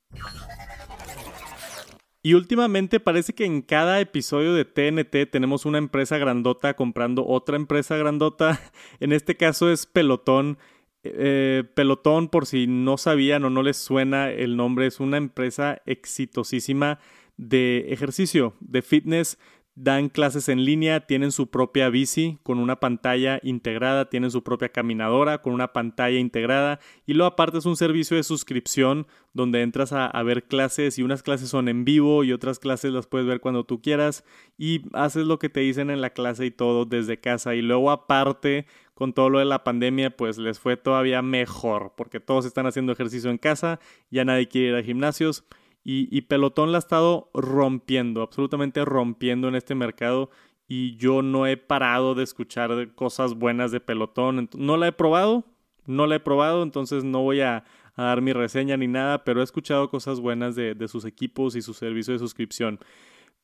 Y 2.25 2.35
últimamente 2.35 3.01
parece 3.01 3.33
que 3.33 3.45
en 3.45 3.63
cada 3.63 4.01
episodio 4.01 4.55
de 4.55 4.65
TNT 4.65 5.31
tenemos 5.31 5.67
una 5.67 5.79
empresa 5.79 6.19
grandota 6.19 6.75
comprando 6.75 7.27
otra 7.27 7.57
empresa 7.57 7.97
grandota. 7.97 8.61
En 9.01 9.13
este 9.13 9.37
caso 9.37 9.71
es 9.71 9.87
Pelotón. 9.87 10.59
Eh, 11.03 11.65
Pelotón, 11.75 12.29
por 12.29 12.47
si 12.47 12.69
no 12.69 12.97
sabían 12.97 13.45
o 13.45 13.51
no 13.51 13.65
les 13.65 13.77
suena 13.77 14.31
el 14.31 14.57
nombre, 14.57 14.87
es 14.87 15.01
una 15.01 15.17
empresa 15.17 15.83
exitosísima 15.85 17.01
de 17.37 17.87
ejercicio, 17.89 18.55
de 18.61 18.83
fitness 18.83 19.37
dan 19.75 20.11
clases 20.11 20.51
en 20.51 20.65
línea, 20.65 21.07
tienen 21.07 21.33
su 21.33 21.49
propia 21.49 21.89
bici 21.89 22.39
con 22.43 22.59
una 22.59 22.79
pantalla 22.79 23.41
integrada, 23.43 24.11
tienen 24.11 24.31
su 24.31 24.43
propia 24.43 24.69
caminadora 24.69 25.41
con 25.41 25.55
una 25.55 25.73
pantalla 25.73 26.19
integrada 26.19 26.79
y 27.07 27.15
luego 27.15 27.33
aparte 27.33 27.59
es 27.59 27.65
un 27.65 27.77
servicio 27.77 28.17
de 28.17 28.23
suscripción 28.23 29.07
donde 29.33 29.63
entras 29.63 29.93
a, 29.95 30.23
ver 30.23 30.45
clases 30.45 30.99
y 30.99 31.03
unas 31.03 31.23
clases 31.23 31.49
son 31.49 31.69
en 31.69 31.87
vivo 31.87 32.23
y 32.23 32.33
otras 32.33 32.59
clases 32.59 32.93
las 32.93 33.07
puedes 33.07 33.27
ver 33.27 33.41
cuando 33.41 33.65
tú 33.65 33.81
quieras 33.81 34.25
y 34.59 34.83
haces 34.93 35.25
lo 35.25 35.39
que 35.39 35.49
te 35.49 35.61
dicen 35.61 35.89
en 35.89 36.03
la 36.03 36.11
clase 36.11 36.45
y 36.45 36.51
todo 36.51 36.85
desde 36.85 37.19
casa 37.19 37.55
y 37.55 37.63
luego 37.63 37.91
aparte 37.91 38.67
con 38.95 39.15
todo 39.15 39.31
lo 39.31 39.39
de 39.39 39.47
la 39.47 39.65
pandemia 39.65 40.15
pues 40.15 40.37
les 40.37 40.61
fue 40.61 40.77
todavía 40.77 41.23
mejor 41.23 41.95
porque 41.97 42.21
todos 42.21 42.45
están 42.45 42.67
haciendo 42.67 42.93
ejercicio 42.93 43.31
en 43.31 43.39
casa, 43.39 43.81
ya 44.11 44.27
nadie 44.27 44.49
quiere 44.49 44.69
ir 44.69 44.75
a 44.75 44.83
gimnasios 44.83 45.45
y, 45.85 46.21
Pelotón 46.23 46.71
la 46.71 46.79
ha 46.79 46.81
estado 46.81 47.31
rompiendo, 47.35 48.23
absolutamente 48.23 48.85
rompiendo 48.85 49.49
en 49.49 49.57
este 49.57 49.75
mercado. 49.75 50.31
Y 50.69 50.97
yo 50.97 51.23
no 51.23 51.47
he 51.47 51.57
parado 51.57 52.15
de 52.15 52.23
escuchar 52.23 52.95
cosas 52.95 53.35
buenas 53.35 53.73
de 53.73 53.81
Pelotón. 53.81 54.49
No 54.57 54.77
la 54.77 54.89
he 54.89 54.93
probado, 54.93 55.45
no 55.87 56.07
la 56.07 56.17
he 56.17 56.21
probado, 56.21 56.63
entonces 56.63 57.03
no 57.03 57.23
voy 57.23 57.41
a, 57.41 57.65
dar 57.97 58.23
mi 58.23 58.33
reseña 58.33 58.77
ni 58.77 58.87
nada, 58.87 59.25
pero 59.25 59.41
he 59.41 59.45
escuchado 59.45 59.91
cosas 59.91 60.21
buenas 60.21 60.55
de, 60.55 60.75
de 60.75 60.89
sus 60.89 61.05
equipos 61.05 61.57
y 61.57 61.63
su 61.63 61.75
servicio 61.75 62.13
de 62.13 62.21
suscripción. 62.21 62.79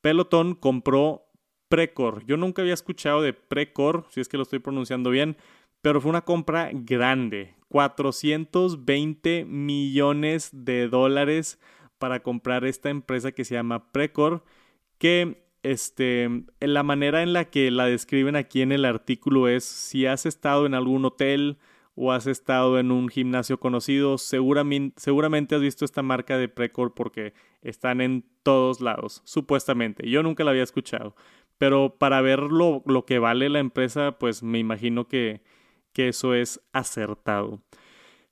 Pelotón 0.00 0.54
compró 0.54 1.24
Precor. 1.68 2.24
Yo 2.24 2.36
nunca 2.36 2.62
había 2.62 2.74
escuchado 2.74 3.20
de 3.20 3.34
Precor, 3.34 4.06
si 4.10 4.20
es 4.20 4.28
que 4.28 4.36
lo 4.36 4.44
estoy 4.44 4.60
pronunciando 4.60 5.10
bien, 5.10 5.36
pero 5.82 6.00
fue 6.00 6.10
una 6.10 6.24
compra 6.24 6.70
grande. 6.72 7.54
420 7.68 9.44
millones 9.44 10.50
de 10.52 10.88
dólares 10.88 11.58
para 11.98 12.22
comprar 12.22 12.64
esta 12.64 12.90
empresa 12.90 13.32
que 13.32 13.44
se 13.44 13.54
llama 13.54 13.92
Precor, 13.92 14.44
que 14.98 15.44
este, 15.62 16.44
la 16.60 16.82
manera 16.82 17.22
en 17.22 17.32
la 17.32 17.46
que 17.46 17.70
la 17.70 17.86
describen 17.86 18.36
aquí 18.36 18.62
en 18.62 18.72
el 18.72 18.84
artículo 18.84 19.48
es 19.48 19.64
si 19.64 20.06
has 20.06 20.26
estado 20.26 20.66
en 20.66 20.74
algún 20.74 21.04
hotel 21.04 21.58
o 21.94 22.12
has 22.12 22.26
estado 22.28 22.78
en 22.78 22.92
un 22.92 23.08
gimnasio 23.08 23.58
conocido, 23.58 24.18
seguramente, 24.18 25.54
has 25.54 25.60
visto 25.60 25.84
esta 25.84 26.02
marca 26.02 26.38
de 26.38 26.48
Precor 26.48 26.94
porque 26.94 27.34
están 27.60 28.00
en 28.00 28.24
todos 28.44 28.80
lados, 28.80 29.20
supuestamente. 29.24 30.08
Yo 30.08 30.22
nunca 30.22 30.44
la 30.44 30.52
había 30.52 30.62
escuchado, 30.62 31.16
pero 31.58 31.96
para 31.98 32.20
ver 32.20 32.38
lo, 32.38 32.84
que 33.04 33.18
vale 33.18 33.48
la 33.48 33.58
empresa, 33.58 34.16
pues 34.18 34.44
me 34.44 34.60
imagino 34.60 35.08
que 35.08 35.42
eso 35.96 36.34
es 36.34 36.60
acertado. 36.72 37.60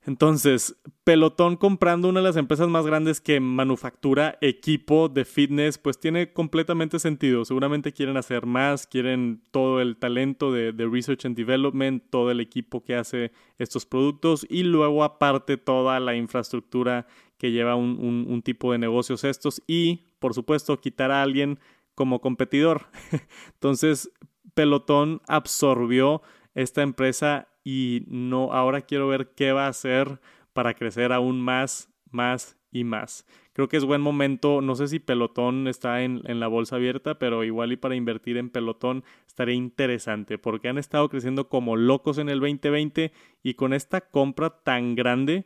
Entonces, 0.07 0.77
Pelotón 1.03 1.57
comprando 1.57 2.07
una 2.07 2.21
de 2.21 2.27
las 2.27 2.37
empresas 2.37 2.69
más 2.69 2.85
grandes 2.85 3.19
que 3.19 3.41
manufactura 3.41 4.37
equipo 4.39 5.09
de 5.09 5.25
fitness, 5.25 5.77
pues 5.77 5.99
tiene 5.99 6.31
completamente 6.31 6.97
sentido. 6.97 7.43
Seguramente 7.43 7.91
quieren 7.91 8.15
hacer 8.15 8.45
más, 8.45 8.87
quieren 8.87 9.43
todo 9.51 9.81
el 9.81 9.97
talento 9.97 10.53
de, 10.53 10.71
Research 10.71 11.25
and 11.25 11.35
Development, 11.35 12.01
todo 12.09 12.31
el 12.31 12.39
equipo 12.39 12.85
que 12.85 12.95
hace 12.95 13.33
estos 13.57 13.85
productos 13.85 14.47
y 14.49 14.63
luego 14.63 15.03
aparte 15.03 15.57
toda 15.57 15.99
la 15.99 16.15
infraestructura 16.15 17.05
que 17.37 17.51
lleva 17.51 17.75
un, 17.75 18.41
tipo 18.45 18.71
de 18.71 18.77
negocios 18.77 19.25
estos 19.25 19.61
y, 19.67 20.05
por 20.19 20.33
supuesto, 20.33 20.79
quitar 20.79 21.11
a 21.11 21.21
alguien 21.21 21.59
como 21.95 22.21
competidor. 22.21 22.85
Entonces, 23.55 24.09
Pelotón 24.53 25.21
absorbió 25.27 26.21
esta 26.55 26.81
empresa 26.81 27.49
y 27.69 28.05
no, 28.07 28.53
ahora 28.53 28.79
quiero 28.79 29.09
ver 29.09 29.33
qué 29.35 29.51
va 29.51 29.65
a 29.65 29.69
hacer 29.69 30.21
para 30.53 30.73
crecer 30.73 31.11
aún 31.11 31.41
más, 31.41 31.89
más 32.11 32.55
y 32.71 32.85
más. 32.85 33.25
Creo 33.51 33.67
que 33.67 33.75
es 33.75 33.83
buen 33.83 33.99
momento, 33.99 34.61
no 34.61 34.73
sé 34.75 34.87
si 34.87 34.99
Pelotón 34.99 35.67
está 35.67 36.01
en, 36.01 36.21
en, 36.27 36.39
la 36.39 36.47
bolsa 36.47 36.77
abierta, 36.77 37.19
pero 37.19 37.43
igual 37.43 37.73
y 37.73 37.75
para 37.75 37.95
invertir 37.95 38.37
en 38.37 38.51
Pelotón 38.51 39.03
estaría 39.27 39.53
interesante 39.53 40.37
porque 40.37 40.69
han 40.69 40.77
estado 40.77 41.09
creciendo 41.09 41.49
como 41.49 41.75
locos 41.75 42.19
en 42.19 42.29
el 42.29 42.39
2020 42.39 43.11
y 43.43 43.53
con 43.55 43.73
esta 43.73 43.99
compra 43.99 44.61
tan 44.63 44.95
grande, 44.95 45.45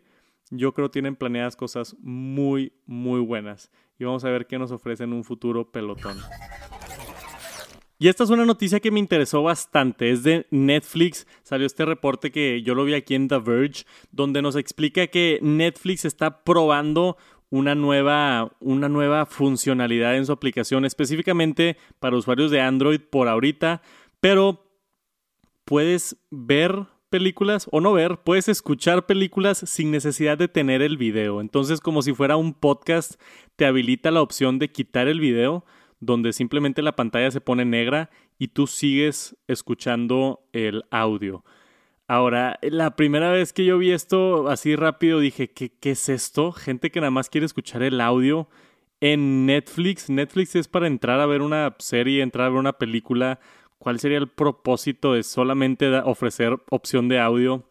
yo 0.51 0.75
creo 0.75 0.91
tienen 0.91 1.15
planeadas 1.15 1.55
cosas 1.55 1.95
muy, 2.01 2.73
muy 2.85 3.19
buenas. 3.19 3.71
Y 3.97 4.03
vamos 4.03 4.25
a 4.25 4.29
ver 4.29 4.45
qué 4.45 4.59
nos 4.59 4.71
ofrece 4.71 5.05
en 5.05 5.13
un 5.13 5.23
futuro 5.23 5.71
Pelotón. 5.71 6.19
Y 8.01 8.07
esta 8.07 8.23
es 8.23 8.31
una 8.31 8.47
noticia 8.47 8.79
que 8.79 8.89
me 8.89 8.99
interesó 8.99 9.43
bastante. 9.43 10.09
Es 10.09 10.23
de 10.23 10.47
Netflix. 10.49 11.27
Salió 11.43 11.67
este 11.67 11.85
reporte 11.85 12.31
que 12.31 12.63
yo 12.63 12.73
lo 12.73 12.83
vi 12.83 12.95
aquí 12.95 13.13
en 13.13 13.27
The 13.27 13.37
Verge, 13.37 13.85
donde 14.11 14.41
nos 14.41 14.55
explica 14.55 15.05
que 15.05 15.37
Netflix 15.43 16.03
está 16.05 16.43
probando 16.43 17.15
una 17.51 17.75
nueva, 17.75 18.53
una 18.59 18.89
nueva 18.89 19.27
funcionalidad 19.27 20.17
en 20.17 20.25
su 20.25 20.31
aplicación, 20.31 20.83
específicamente 20.83 21.77
para 21.99 22.17
usuarios 22.17 22.49
de 22.49 22.59
Android 22.59 23.01
por 23.01 23.27
ahorita. 23.27 23.83
Pero 24.19 24.65
puedes 25.63 26.17
ver 26.31 26.87
películas 27.11 27.67
o 27.71 27.81
no 27.81 27.93
ver, 27.93 28.17
puedes 28.23 28.47
escuchar 28.47 29.05
películas 29.05 29.59
sin 29.67 29.91
necesidad 29.91 30.39
de 30.39 30.47
tener 30.47 30.81
el 30.81 30.97
video. 30.97 31.39
Entonces, 31.39 31.79
como 31.79 32.01
si 32.01 32.13
fuera 32.13 32.35
un 32.35 32.55
podcast, 32.55 33.21
te 33.57 33.67
habilita 33.67 34.09
la 34.09 34.23
opción 34.23 34.57
de 34.57 34.71
quitar 34.71 35.07
el 35.07 35.19
video 35.19 35.65
donde 36.01 36.33
simplemente 36.33 36.81
la 36.81 36.95
pantalla 36.95 37.31
se 37.31 37.39
pone 37.39 37.63
negra 37.63 38.09
y 38.37 38.49
tú 38.49 38.67
sigues 38.67 39.37
escuchando 39.47 40.43
el 40.51 40.83
audio. 40.91 41.45
Ahora, 42.07 42.59
la 42.61 42.97
primera 42.97 43.31
vez 43.31 43.53
que 43.53 43.63
yo 43.63 43.77
vi 43.77 43.91
esto 43.91 44.49
así 44.49 44.75
rápido 44.75 45.19
dije, 45.19 45.51
¿qué, 45.51 45.71
¿qué, 45.71 45.91
es 45.91 46.09
esto? 46.09 46.51
Gente 46.51 46.91
que 46.91 46.99
nada 46.99 47.11
más 47.11 47.29
quiere 47.29 47.45
escuchar 47.45 47.83
el 47.83 48.01
audio 48.01 48.49
en 48.99 49.45
Netflix. 49.45 50.09
Netflix 50.09 50.55
es 50.55 50.67
para 50.67 50.87
entrar 50.87 51.21
a 51.21 51.25
ver 51.25 51.41
una 51.41 51.75
serie, 51.79 52.21
entrar 52.21 52.47
a 52.47 52.49
ver 52.49 52.59
una 52.59 52.73
película. 52.73 53.39
¿Cuál 53.77 53.99
sería 53.99 54.17
el 54.17 54.27
propósito 54.27 55.13
de 55.13 55.23
solamente 55.23 55.87
ofrecer 55.99 56.57
opción 56.69 57.07
de 57.07 57.19
audio? 57.19 57.70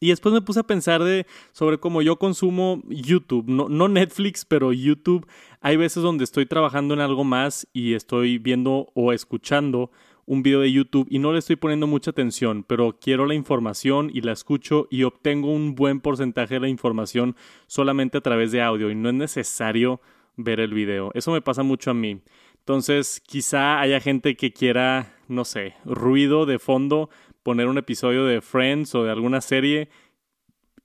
Y 0.00 0.08
después 0.08 0.32
me 0.32 0.40
puse 0.40 0.60
a 0.60 0.64
pensar 0.64 1.04
de, 1.04 1.26
sobre 1.52 1.78
cómo 1.78 2.00
yo 2.00 2.16
consumo 2.16 2.82
YouTube, 2.88 3.44
no, 3.46 3.68
no, 3.68 3.86
Netflix, 3.86 4.46
pero 4.46 4.72
YouTube. 4.72 5.26
Hay 5.60 5.76
veces 5.76 6.02
donde 6.02 6.24
estoy 6.24 6.46
trabajando 6.46 6.94
en 6.94 7.00
algo 7.00 7.22
más 7.22 7.68
y 7.74 7.92
estoy 7.92 8.38
viendo 8.38 8.90
o 8.94 9.12
escuchando 9.12 9.90
un 10.24 10.42
video 10.42 10.60
de 10.60 10.72
YouTube 10.72 11.06
y 11.10 11.18
no 11.18 11.32
le 11.32 11.40
estoy 11.40 11.56
poniendo 11.56 11.86
mucha 11.86 12.12
atención, 12.12 12.64
pero 12.66 12.98
quiero 13.00 13.26
la 13.26 13.34
información 13.34 14.10
y 14.14 14.20
la 14.22 14.32
escucho 14.32 14.86
y 14.90 15.02
obtengo 15.02 15.52
un 15.52 15.74
buen 15.74 16.00
porcentaje 16.00 16.54
de 16.54 16.60
la 16.60 16.68
información 16.68 17.36
solamente 17.66 18.16
a 18.16 18.20
través 18.20 18.52
de 18.52 18.62
audio 18.62 18.90
y 18.90 18.94
no 18.94 19.08
es 19.08 19.14
necesario 19.16 20.00
ver 20.36 20.60
el 20.60 20.72
video. 20.72 21.10
Eso 21.14 21.32
me 21.32 21.42
pasa 21.42 21.62
mucho 21.62 21.90
a 21.90 21.94
mí. 21.94 22.22
Entonces, 22.60 23.20
quizá 23.20 23.80
haya 23.80 24.00
gente 24.00 24.36
que 24.36 24.52
quiera, 24.52 25.16
no 25.28 25.44
sé, 25.44 25.74
ruido 25.84 26.46
de 26.46 26.58
fondo, 26.58 27.10
poner 27.42 27.68
un 27.68 27.78
episodio 27.78 28.24
de 28.24 28.40
Friends 28.40 28.94
o 28.94 29.04
de 29.04 29.10
alguna 29.10 29.40
serie 29.40 29.88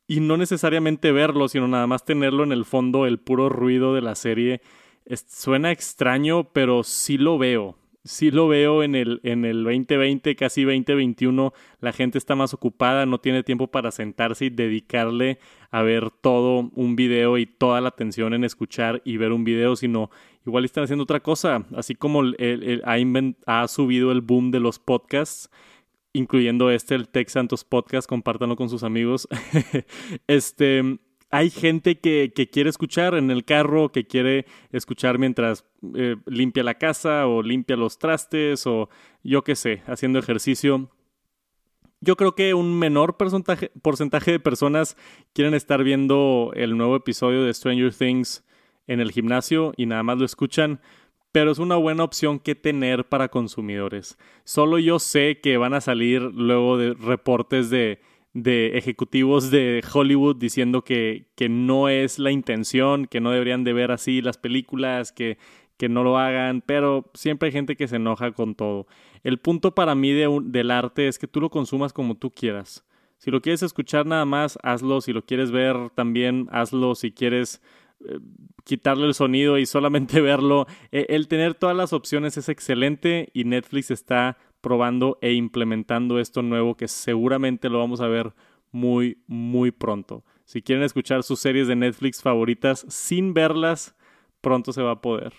y 0.08 0.20
no 0.20 0.38
necesariamente 0.38 1.12
verlo, 1.12 1.48
sino 1.48 1.68
nada 1.68 1.88
más 1.88 2.06
tenerlo 2.06 2.44
en 2.44 2.52
el 2.52 2.66
fondo, 2.66 3.06
el 3.06 3.20
puro 3.20 3.50
ruido 3.50 3.94
de 3.96 4.02
la 4.02 4.16
serie. 4.16 4.62
suena 5.28 5.72
extraño, 5.72 6.52
pero 6.54 6.84
sí 6.84 7.18
lo 7.18 7.38
veo. 7.38 7.78
Sí 8.04 8.30
lo 8.30 8.48
veo 8.48 8.84
en 8.84 8.94
el, 8.94 9.20
en 9.24 9.46
el 9.46 9.64
2020, 9.64 10.36
casi 10.36 10.64
2021. 10.64 11.54
La 11.80 11.92
gente 11.92 12.20
está 12.20 12.36
más 12.36 12.54
ocupada, 12.54 13.08
no 13.08 13.20
tiene 13.20 13.42
tiempo 13.42 13.66
para 13.66 13.90
sentarse 13.90 14.46
y 14.46 14.50
dedicarle 14.52 15.40
a 15.72 15.82
ver 15.82 16.12
todo 16.12 16.70
un 16.76 16.96
video 16.96 17.40
y 17.40 17.48
toda 17.48 17.82
la 17.82 17.90
atención 17.90 18.36
en 18.36 18.44
escuchar 18.44 19.02
y 19.06 19.18
ver 19.18 19.32
un 19.32 19.44
video, 19.44 19.76
sino 19.76 20.12
igual 20.46 20.66
están 20.66 20.84
haciendo 20.84 21.04
otra 21.04 21.22
cosa. 21.22 21.66
Así 21.76 21.96
como 21.96 22.22
ha, 22.22 23.62
ha 23.64 23.68
subido 23.68 24.12
el 24.12 24.22
boom 24.22 24.52
de 24.52 24.60
los 24.60 24.78
podcasts 24.78 25.50
incluyendo 26.15 26.72
este, 26.72 26.95
el 26.95 27.10
Tech 27.10 27.27
Santos 27.27 27.63
Podcast, 27.65 28.07
compártanlo 28.07 28.55
con 28.55 28.69
sus 28.69 28.84
amigos. 28.84 29.27
este, 30.27 31.00
hay 31.29 31.50
gente 31.50 32.00
que, 32.00 32.31
quiere 32.51 32.69
escuchar 32.69 33.15
en 33.15 33.29
el 33.29 33.43
carro, 33.43 33.91
que 33.91 34.07
quiere 34.07 34.45
escuchar 34.72 35.19
mientras 35.19 35.65
eh, 35.93 36.15
limpia 36.25 36.63
la 36.63 36.77
casa 36.77 37.27
o 37.27 37.43
limpia 37.43 37.75
los 37.75 38.00
trastes 38.00 38.65
o 38.65 38.89
yo 39.24 39.43
qué 39.43 39.55
sé, 39.55 39.84
haciendo 39.88 40.17
ejercicio. 40.17 40.89
Yo 42.00 42.15
creo 42.15 42.36
que 42.36 42.53
un 42.53 42.79
menor 42.79 43.17
porcentaje, 43.17 43.72
porcentaje 43.81 44.31
de 44.31 44.39
personas 44.39 44.95
quieren 45.34 45.53
estar 45.53 45.84
viendo 45.84 46.51
el 46.55 46.77
nuevo 46.77 46.95
episodio 46.95 47.43
de 47.43 47.53
Stranger 47.53 47.93
Things 47.93 48.45
en 48.88 49.01
el 49.01 49.12
gimnasio 49.12 49.74
y 49.75 49.88
nada 49.88 50.03
más 50.03 50.17
lo 50.17 50.25
escuchan 50.25 50.79
pero 51.36 51.51
es 51.51 51.60
una 51.60 51.75
buena 51.75 52.06
opción 52.06 52.39
que 52.39 52.56
tener 52.56 53.10
para 53.10 53.27
consumidores. 53.27 54.18
Solo 54.46 54.80
yo 54.80 55.00
sé 55.00 55.42
que 55.44 55.58
van 55.58 55.74
a 55.74 55.82
salir 55.82 56.22
luego 56.22 56.77
de 56.77 56.94
reportes 56.94 57.70
de, 57.70 58.00
de 58.32 58.77
ejecutivos 58.77 59.51
de 59.51 59.84
Hollywood 59.94 60.38
diciendo 60.38 60.86
que, 60.86 61.27
que, 61.36 61.50
no 61.50 61.89
es 61.89 62.20
la 62.20 62.32
intención, 62.32 63.06
que 63.06 63.20
no 63.20 63.32
deberían 63.32 63.65
de 63.65 63.74
ver 63.74 63.92
así 63.92 64.22
las 64.22 64.38
películas, 64.38 65.12
que, 65.12 65.38
que 65.75 65.89
no 65.89 66.06
lo 66.06 66.18
hagan, 66.18 66.63
pero 66.65 67.12
siempre 67.13 67.48
hay 67.48 67.51
gente 67.51 67.75
que 67.75 67.89
se 67.89 67.98
enoja 67.98 68.32
con 68.32 68.56
todo. 68.56 68.88
El 69.22 69.38
punto 69.38 69.75
para 69.75 69.94
mí 69.94 70.13
de 70.13 70.39
del 70.42 70.72
arte 70.72 71.10
es 71.10 71.20
que 71.20 71.27
tú 71.27 71.42
lo 71.42 71.50
consumas 71.50 71.92
como 71.92 72.15
tú 72.15 72.32
quieras. 72.32 72.86
Si 73.18 73.30
lo 73.30 73.42
quieres 73.42 73.62
escuchar 73.62 74.06
nada 74.06 74.24
más, 74.24 74.58
hazlo. 74.63 75.01
Si 75.01 75.12
lo 75.12 75.25
quieres 75.25 75.51
ver 75.51 75.89
también, 75.96 76.48
hazlo. 76.50 76.96
Si 76.96 77.12
quieres 77.12 77.62
eh, 78.08 78.20
quitarle 78.64 79.08
el 79.08 79.14
sonido 79.14 79.58
y 79.58 79.66
solamente 79.66 80.22
verlo, 80.22 80.68
e, 80.92 81.06
el 81.10 81.28
tener 81.28 81.56
todas 81.56 81.75
las 81.75 81.94
opciones 81.94 82.38
es 82.38 82.50
excelente 82.50 83.30
y 83.34 83.44
Netflix 83.46 83.92
está 83.92 84.38
probando 84.62 85.20
e 85.22 85.34
implementando 85.34 86.20
esto 86.20 86.42
nuevo 86.42 86.75
que 86.75 86.88
seguramente 86.88 87.70
lo 87.70 87.80
vamos 87.80 88.02
a 88.02 88.08
ver 88.08 88.34
muy, 88.72 89.20
muy 89.28 89.72
pronto. 89.72 90.24
Si 90.44 90.62
quieren 90.62 90.84
escuchar 90.84 91.24
sus 91.24 91.40
series 91.40 91.68
de 91.68 91.75
Netflix 91.75 92.22
favoritas 92.22 92.86
sin 92.90 93.34
verlas, 93.34 93.96
pronto 94.42 94.74
se 94.74 94.82
va 94.82 94.92
a 94.92 95.02
poder. 95.02 95.34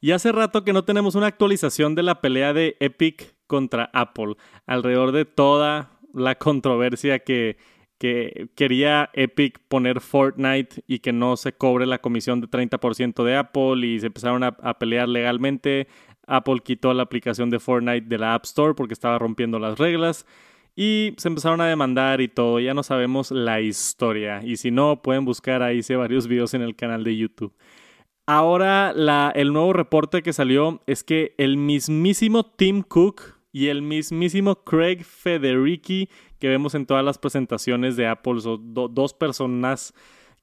Y 0.00 0.10
hace 0.10 0.32
rato 0.32 0.64
que 0.64 0.72
no 0.72 0.84
tenemos 0.84 1.14
una 1.14 1.26
actualización 1.28 1.94
de 1.94 2.02
la 2.02 2.20
pelea 2.20 2.52
de 2.52 2.76
Epic 2.80 3.36
contra 3.46 3.90
Apple, 3.92 4.36
alrededor 4.66 5.12
de 5.12 5.24
toda 5.24 5.92
la 6.12 6.34
controversia 6.38 7.20
que, 7.20 7.56
que 8.02 8.48
quería 8.56 9.10
Epic 9.12 9.60
poner 9.68 10.00
Fortnite 10.00 10.82
y 10.88 10.98
que 10.98 11.12
no 11.12 11.36
se 11.36 11.52
cobre 11.52 11.86
la 11.86 12.00
comisión 12.00 12.40
de 12.40 12.48
30% 12.48 13.22
de 13.22 13.36
Apple 13.36 13.86
y 13.86 14.00
se 14.00 14.06
empezaron 14.06 14.42
a, 14.42 14.78
pelear 14.80 15.08
legalmente. 15.08 15.86
Apple 16.26 16.62
quitó 16.64 16.92
la 16.94 17.04
aplicación 17.04 17.48
de 17.48 17.60
Fortnite 17.60 18.08
de 18.08 18.18
la 18.18 18.34
App 18.34 18.44
Store 18.44 18.74
porque 18.74 18.92
estaba 18.92 19.20
rompiendo 19.20 19.60
las 19.60 19.78
reglas 19.78 20.26
y 20.74 21.14
se 21.16 21.28
empezaron 21.28 21.60
a 21.60 21.68
demandar 21.68 22.20
y 22.20 22.26
todo. 22.26 22.58
Ya 22.58 22.74
no 22.74 22.82
sabemos 22.82 23.30
la 23.30 23.60
historia 23.60 24.42
y 24.42 24.56
si 24.56 24.72
no 24.72 25.00
pueden 25.00 25.24
buscar 25.24 25.62
ahí 25.62 25.78
hice 25.78 25.94
varios 25.94 26.26
videos 26.26 26.54
en 26.54 26.62
el 26.62 26.74
canal 26.74 27.04
de 27.04 27.16
YouTube. 27.16 27.54
Ahora 28.26 28.92
el 29.36 29.52
nuevo 29.52 29.72
reporte 29.72 30.24
que 30.24 30.32
salió 30.32 30.80
es 30.88 31.04
que 31.04 31.36
el 31.38 31.56
mismísimo 31.56 32.46
Tim 32.46 32.82
Cook 32.82 33.36
y 33.52 33.68
el 33.68 33.80
mismísimo 33.80 34.56
Craig 34.64 35.04
Federici 35.04 36.08
que 36.42 36.48
vemos 36.48 36.74
en 36.74 36.86
todas 36.86 37.04
las 37.04 37.18
presentaciones 37.18 37.94
de 37.94 38.08
Apple 38.08 38.40
son 38.40 38.74
dos 38.74 39.14
personas 39.14 39.94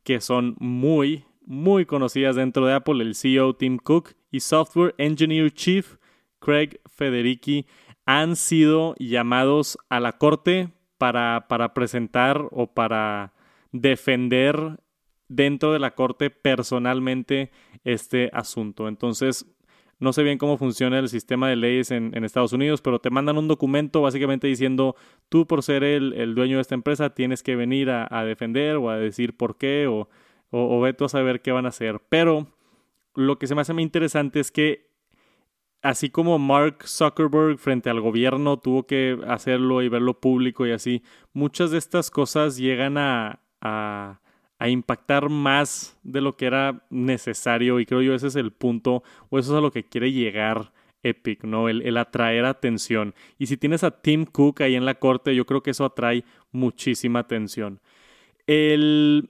que 0.06 0.22
son 0.22 0.56
muy, 0.58 1.26
muy 1.46 1.86
conocidas 1.86 2.38
dentro 2.38 2.66
de 2.66 2.74
Apple, 2.74 3.04
el 3.04 3.16
CEO 3.16 3.58
Tim 3.58 3.78
Cook 3.78 4.16
y 4.32 4.40
Software 4.40 4.96
Engineer 4.98 5.52
Chief 5.52 5.98
Craig 6.40 6.80
Federici 6.86 7.66
han 8.06 8.38
sido 8.38 8.96
llamados 8.98 9.78
a 9.90 10.00
la 10.00 10.14
corte 10.14 10.70
para, 10.98 11.48
para 11.50 11.74
presentar 11.74 12.48
o 12.52 12.74
para 12.74 13.34
defender 13.74 14.80
dentro 15.28 15.74
de 15.74 15.80
la 15.80 15.96
corte 15.96 16.30
personalmente 16.30 17.52
este 17.84 18.30
asunto. 18.32 18.88
Entonces, 18.88 19.46
no 20.00 20.14
sé 20.14 20.24
bien 20.24 20.38
cómo 20.38 20.58
funciona 20.58 21.00
el 21.00 21.10
sistema 21.10 21.50
de 21.50 21.56
leyes 21.56 21.92
en, 21.92 22.24
Estados 22.24 22.54
Unidos, 22.54 22.82
pero 22.82 23.00
te 23.00 23.10
mandan 23.10 23.38
un 23.38 23.48
documento 23.48 24.02
básicamente 24.02 24.48
diciendo, 24.48 24.96
tú 25.30 25.46
por 25.46 25.64
ser 25.64 25.84
el, 25.84 26.36
dueño 26.36 26.58
de 26.58 26.62
esta 26.62 26.76
empresa 26.76 27.14
tienes 27.14 27.44
que 27.44 27.56
venir 27.56 27.90
a, 27.90 28.24
defender 28.24 28.78
o 28.78 28.90
a 28.90 28.98
decir 28.98 29.36
por 29.36 29.58
qué 29.58 29.88
o, 29.88 30.10
o, 30.52 30.60
o 30.60 30.86
a 30.86 31.10
saber 31.10 31.42
qué 31.42 31.52
van 31.52 31.66
a 31.66 31.70
hacer. 31.70 32.02
Pero 32.10 32.48
lo 33.16 33.38
que 33.38 33.48
se 33.48 33.56
me 33.56 33.62
hace 33.62 33.74
muy 33.74 33.84
interesante 33.84 34.40
es 34.40 34.52
que 34.52 34.90
así 35.82 36.10
como 36.10 36.40
Mark 36.40 36.88
Zuckerberg 36.88 37.58
frente 37.58 37.90
al 37.90 38.02
gobierno 38.02 38.58
tuvo 38.58 38.88
que 38.88 39.18
hacerlo 39.28 39.82
y 39.82 39.90
verlo 39.90 40.20
público 40.20 40.66
y 40.66 40.72
así, 40.72 41.04
muchas 41.34 41.72
de 41.72 41.78
estas 41.78 42.10
cosas 42.10 42.58
llegan 42.58 42.98
a 42.98 43.42
a 43.62 44.22
impactar 44.68 45.30
más 45.30 45.98
de 46.04 46.20
lo 46.20 46.36
que 46.36 46.46
era 46.46 46.84
necesario 46.90 47.80
y 47.80 47.86
creo 47.86 48.02
yo 48.02 48.14
ese 48.14 48.28
es 48.28 48.36
el 48.36 48.52
punto 48.52 49.04
o 49.30 49.40
eso 49.40 49.54
es 49.54 49.58
a 49.58 49.62
lo 49.62 49.72
que 49.72 49.86
quiere 49.86 50.12
llegar 50.12 50.74
Epic, 51.04 51.44
¿no? 51.44 51.70
El, 51.70 51.96
atraer 51.98 52.46
atención. 52.46 53.14
Y 53.38 53.48
si 53.48 53.58
tienes 53.58 53.84
a 53.84 54.02
Tim 54.02 54.26
Cook 54.26 54.62
ahí 54.62 54.76
en 54.76 54.86
la 54.86 54.96
corte, 54.96 55.34
yo 55.34 55.46
creo 55.46 55.64
que 55.64 55.72
eso 55.72 55.86
atrae 55.86 56.24
muchísima 56.52 57.20
atención. 57.20 57.80
El... 58.48 59.30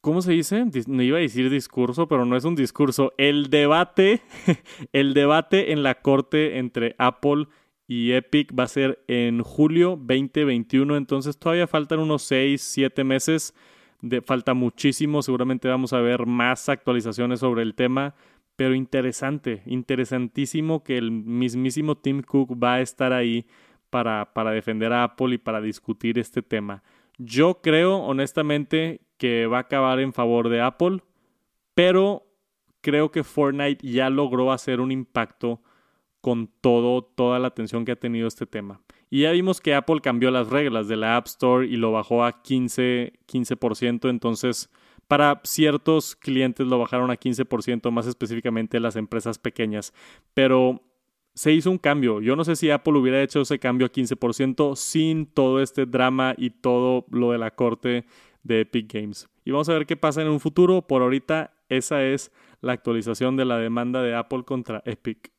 ¿Cómo 0.00 0.22
se 0.22 0.32
dice? 0.32 0.64
No 0.86 1.02
iba 1.02 1.18
a 1.18 1.20
decir 1.20 1.50
discurso, 1.50 2.06
pero 2.06 2.24
no 2.24 2.36
es 2.36 2.44
un 2.44 2.54
discurso. 2.54 3.12
El 3.18 3.50
debate, 3.50 4.22
el 4.92 5.12
debate 5.12 5.72
en 5.72 5.82
la 5.82 6.00
corte 6.00 6.58
entre 6.58 6.94
Apple 6.98 7.48
y 7.88 8.12
Epic 8.12 8.56
va 8.56 8.64
a 8.64 8.68
ser 8.68 9.02
en 9.08 9.42
julio 9.42 9.98
2021, 10.00 10.96
entonces 10.96 11.38
todavía 11.38 11.66
faltan 11.66 11.98
unos 11.98 12.22
6, 12.22 12.60
7 12.60 13.02
meses 13.02 13.54
falta 14.24 14.54
muchísimo, 14.54 15.22
seguramente 15.22 15.68
vamos 15.68 15.92
a 15.92 16.00
ver 16.00 16.26
más 16.26 16.68
actualizaciones 16.68 17.40
sobre 17.40 17.62
el 17.62 17.74
tema, 17.74 18.14
pero 18.56 18.74
interesante, 18.74 19.62
interesantísimo 19.66 20.82
que 20.82 20.98
el 20.98 21.10
mismísimo 21.10 21.96
Tim 21.96 22.22
Cook 22.22 22.62
va 22.62 22.74
a 22.74 22.80
estar 22.80 23.12
ahí 23.12 23.46
para, 23.90 24.32
para 24.34 24.50
defender 24.50 24.92
a 24.92 25.04
Apple 25.04 25.34
y 25.34 25.38
para 25.38 25.60
discutir 25.60 26.18
este 26.18 26.42
tema. 26.42 26.82
Yo 27.18 27.60
creo 27.60 27.98
honestamente 27.98 29.00
que 29.16 29.46
va 29.46 29.58
a 29.58 29.62
acabar 29.62 30.00
en 30.00 30.12
favor 30.12 30.48
de 30.48 30.60
Apple, 30.60 31.02
pero 31.74 32.26
creo 32.80 33.10
que 33.10 33.24
Fortnite 33.24 33.86
ya 33.86 34.10
logró 34.10 34.52
hacer 34.52 34.80
un 34.80 34.92
impacto 34.92 35.60
con 36.20 36.48
todo, 36.60 37.02
toda 37.02 37.38
la 37.38 37.48
atención 37.48 37.84
que 37.84 37.92
ha 37.92 37.96
tenido 37.96 38.28
este 38.28 38.46
tema. 38.46 38.80
Y 39.10 39.22
ya 39.22 39.32
vimos 39.32 39.60
que 39.60 39.74
Apple 39.74 40.00
cambió 40.02 40.30
las 40.30 40.48
reglas 40.48 40.88
de 40.88 40.96
la 40.96 41.16
App 41.16 41.26
Store 41.26 41.66
y 41.66 41.76
lo 41.76 41.92
bajó 41.92 42.24
a 42.24 42.42
15, 42.42 43.12
15%. 43.26 44.10
Entonces, 44.10 44.70
para 45.06 45.40
ciertos 45.44 46.14
clientes 46.14 46.66
lo 46.66 46.78
bajaron 46.78 47.10
a 47.10 47.16
15%, 47.16 47.90
más 47.90 48.06
específicamente 48.06 48.80
las 48.80 48.96
empresas 48.96 49.38
pequeñas. 49.38 49.94
Pero 50.34 50.82
se 51.34 51.52
hizo 51.52 51.70
un 51.70 51.78
cambio. 51.78 52.20
Yo 52.20 52.36
no 52.36 52.44
sé 52.44 52.56
si 52.56 52.70
Apple 52.70 52.98
hubiera 52.98 53.22
hecho 53.22 53.40
ese 53.40 53.58
cambio 53.58 53.86
a 53.86 53.92
15% 53.92 54.76
sin 54.76 55.26
todo 55.26 55.62
este 55.62 55.86
drama 55.86 56.34
y 56.36 56.50
todo 56.50 57.06
lo 57.10 57.32
de 57.32 57.38
la 57.38 57.52
corte 57.52 58.04
de 58.42 58.62
Epic 58.62 58.92
Games. 58.92 59.28
Y 59.44 59.52
vamos 59.52 59.68
a 59.68 59.72
ver 59.72 59.86
qué 59.86 59.96
pasa 59.96 60.20
en 60.20 60.28
un 60.28 60.40
futuro. 60.40 60.82
Por 60.82 61.00
ahorita, 61.00 61.54
esa 61.68 62.02
es 62.02 62.32
la 62.60 62.72
actualización 62.72 63.36
de 63.36 63.44
la 63.44 63.56
demanda 63.56 64.02
de 64.02 64.14
Apple 64.14 64.42
contra 64.44 64.82
Epic. 64.84 65.30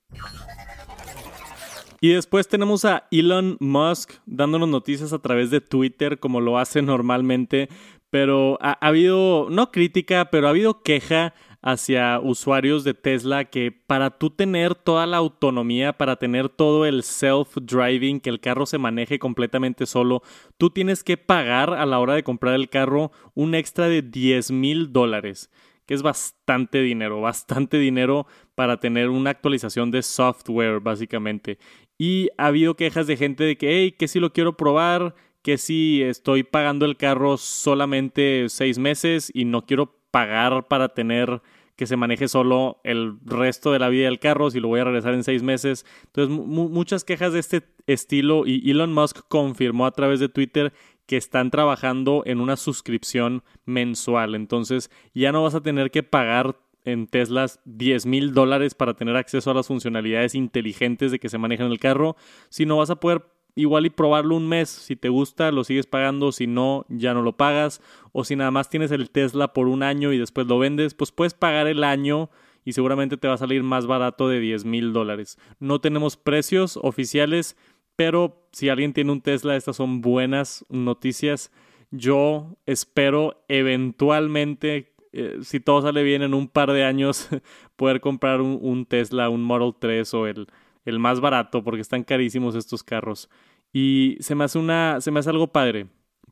Y 2.02 2.10
después 2.10 2.48
tenemos 2.48 2.86
a 2.86 3.08
Elon 3.12 3.58
Musk 3.60 4.14
dándonos 4.26 4.70
noticias 4.70 5.12
a 5.12 5.20
través 5.20 5.52
de 5.52 5.60
Twitter 5.60 6.20
como 6.20 6.40
lo 6.40 6.58
hace 6.58 6.82
normalmente, 6.82 7.70
pero 8.10 8.58
ha, 8.62 8.74
habido, 8.86 9.48
no 9.50 9.72
crítica, 9.72 10.30
pero 10.32 10.48
ha 10.48 10.52
habido 10.52 10.82
queja 10.82 11.34
hacia 11.62 12.22
usuarios 12.22 12.86
de 12.86 12.94
Tesla 12.94 13.46
que 13.46 13.72
para 13.72 14.12
tú 14.12 14.30
tener 14.30 14.76
toda 14.76 15.06
la 15.08 15.18
autonomía, 15.18 15.94
para 15.94 16.16
tener 16.16 16.48
todo 16.48 16.86
el 16.86 17.04
self-driving, 17.04 18.22
que 18.22 18.30
el 18.30 18.40
carro 18.40 18.66
se 18.66 18.78
maneje 18.78 19.20
completamente 19.20 19.86
solo, 19.86 20.24
tú 20.58 20.70
tienes 20.70 21.04
que 21.04 21.18
pagar 21.18 21.74
a 21.74 21.86
la 21.86 22.00
hora 22.00 22.14
de 22.14 22.24
comprar 22.24 22.56
el 22.56 22.70
carro 22.70 23.12
un 23.34 23.56
extra 23.56 23.90
de 23.90 24.02
10 24.02 24.52
mil 24.52 24.94
dólares 24.94 25.50
que 25.90 25.96
es 25.96 26.04
bastante 26.04 26.84
dinero, 26.84 27.20
bastante 27.20 27.80
dinero 27.80 28.28
para 28.54 28.80
tener 28.80 29.10
una 29.10 29.32
actualización 29.32 29.90
de 29.90 30.04
software, 30.04 30.82
básicamente. 30.82 31.58
Y 32.00 32.30
ha 32.38 32.48
habido 32.48 32.76
quejas 32.76 33.06
de 33.06 33.18
gente 33.18 33.44
de 33.44 33.58
que, 33.58 33.78
hey, 33.78 33.92
que 33.92 34.08
si 34.08 34.20
lo 34.20 34.34
quiero 34.34 34.58
probar, 34.58 35.14
que 35.44 35.58
si 35.58 36.02
estoy 36.02 36.44
pagando 36.44 36.86
el 36.86 36.98
carro 36.98 37.38
solamente 37.38 38.46
seis 38.48 38.80
meses 38.80 39.30
y 39.34 39.46
no 39.46 39.66
quiero 39.66 39.96
pagar 40.10 40.68
para 40.68 40.90
tener 40.90 41.42
que 41.76 41.88
se 41.88 41.98
maneje 41.98 42.28
solo 42.28 42.82
el 42.84 43.18
resto 43.26 43.72
de 43.72 43.80
la 43.80 43.90
vida 43.90 44.06
del 44.06 44.20
carro, 44.20 44.50
si 44.50 44.60
lo 44.60 44.68
voy 44.68 44.80
a 44.80 44.86
regresar 44.86 45.14
en 45.14 45.24
seis 45.24 45.44
meses. 45.44 45.86
Entonces, 46.08 46.38
muchas 46.38 47.04
quejas 47.06 47.32
de 47.32 47.40
este 47.40 47.64
estilo 47.88 48.46
y 48.46 48.70
Elon 48.70 48.94
Musk 48.94 49.20
confirmó 49.28 49.86
a 49.86 49.92
través 49.92 50.20
de 50.20 50.28
Twitter 50.28 50.74
que 51.06 51.18
están 51.18 51.52
trabajando 51.52 52.24
en 52.26 52.42
una 52.42 52.56
suscripción 52.56 53.44
mensual. 53.66 54.36
Entonces, 54.36 54.92
ya 55.14 55.32
no 55.32 55.44
vas 55.44 55.56
a 55.56 55.62
tener 55.62 55.90
que 55.90 56.04
pagar 56.04 56.58
en 56.86 57.08
Teslas 57.08 57.60
10 57.66 58.06
mil 58.06 58.34
dólares 58.34 58.74
para 58.74 58.94
tener 58.94 59.16
acceso 59.16 59.52
a 59.52 59.54
las 59.54 59.68
funcionalidades 59.68 60.36
inteligentes 60.36 61.12
de 61.12 61.20
que 61.20 61.30
se 61.30 61.38
manejan 61.38 61.72
el 61.72 61.80
carro, 61.80 62.16
sino 62.50 62.78
vas 62.78 62.90
a 62.90 63.00
poder 63.00 63.24
igual 63.56 63.86
y 63.86 63.90
probarlo 63.90 64.36
un 64.36 64.48
mes. 64.48 64.70
Si 64.70 64.96
te 64.96 65.10
gusta, 65.10 65.52
lo 65.52 65.64
sigues 65.64 65.86
pagando. 65.86 66.32
Si 66.32 66.48
no, 66.48 66.86
ya 66.90 67.14
no 67.14 67.22
lo 67.22 67.36
pagas. 67.36 67.82
O 68.12 68.24
si 68.24 68.36
nada 68.36 68.52
más 68.52 68.70
tienes 68.70 68.92
el 68.92 69.10
Tesla 69.10 69.54
por 69.54 69.68
un 69.68 69.84
año 69.84 70.14
y 70.14 70.18
después 70.18 70.48
lo 70.48 70.60
vendes, 70.60 70.94
pues 70.94 71.12
puedes 71.12 71.34
pagar 71.34 71.68
el 71.68 71.84
año 71.84 72.30
y 72.66 72.74
seguramente 72.74 73.18
te 73.18 73.28
va 73.28 73.34
a 73.36 73.38
salir 73.38 73.64
más 73.64 73.86
barato 73.86 74.28
de 74.30 74.40
10 74.40 74.66
mil 74.66 74.94
dólares. 74.94 75.38
No 75.60 75.80
tenemos 75.82 76.18
precios 76.18 76.78
oficiales, 76.82 77.58
pero 77.96 78.48
si 78.52 78.70
alguien 78.70 78.94
tiene 78.94 79.12
un 79.12 79.22
Tesla, 79.22 79.56
estas 79.56 79.76
son 79.76 80.02
buenas 80.02 80.66
noticias. 80.70 81.52
Yo 81.92 82.58
espero 82.66 83.44
eventualmente 83.48 84.94
eh, 85.12 85.40
si 85.42 85.60
todo 85.60 85.82
sale 85.82 86.04
bien 86.04 86.22
en 86.22 86.34
un 86.34 86.48
par 86.48 86.72
de 86.72 86.84
años, 86.84 87.30
poder 87.76 88.02
comprar 88.02 88.42
un, 88.42 88.86
Tesla, 88.86 89.30
un 89.30 89.44
Model 89.44 89.74
3 89.78 90.14
o 90.14 90.28
el, 90.28 90.48
el 90.86 91.00
más 91.00 91.20
barato, 91.20 91.64
porque 91.64 91.82
están 91.82 92.04
carísimos 92.04 92.56
estos 92.56 92.84
carros. 92.84 93.30
Y 93.74 94.18
se 94.20 94.36
me 94.36 94.44
hace 94.44 94.58
una, 94.60 95.02
se 95.02 95.12
me 95.12 95.20
hace 95.20 95.30
algo 95.30 95.48
padre 95.48 95.88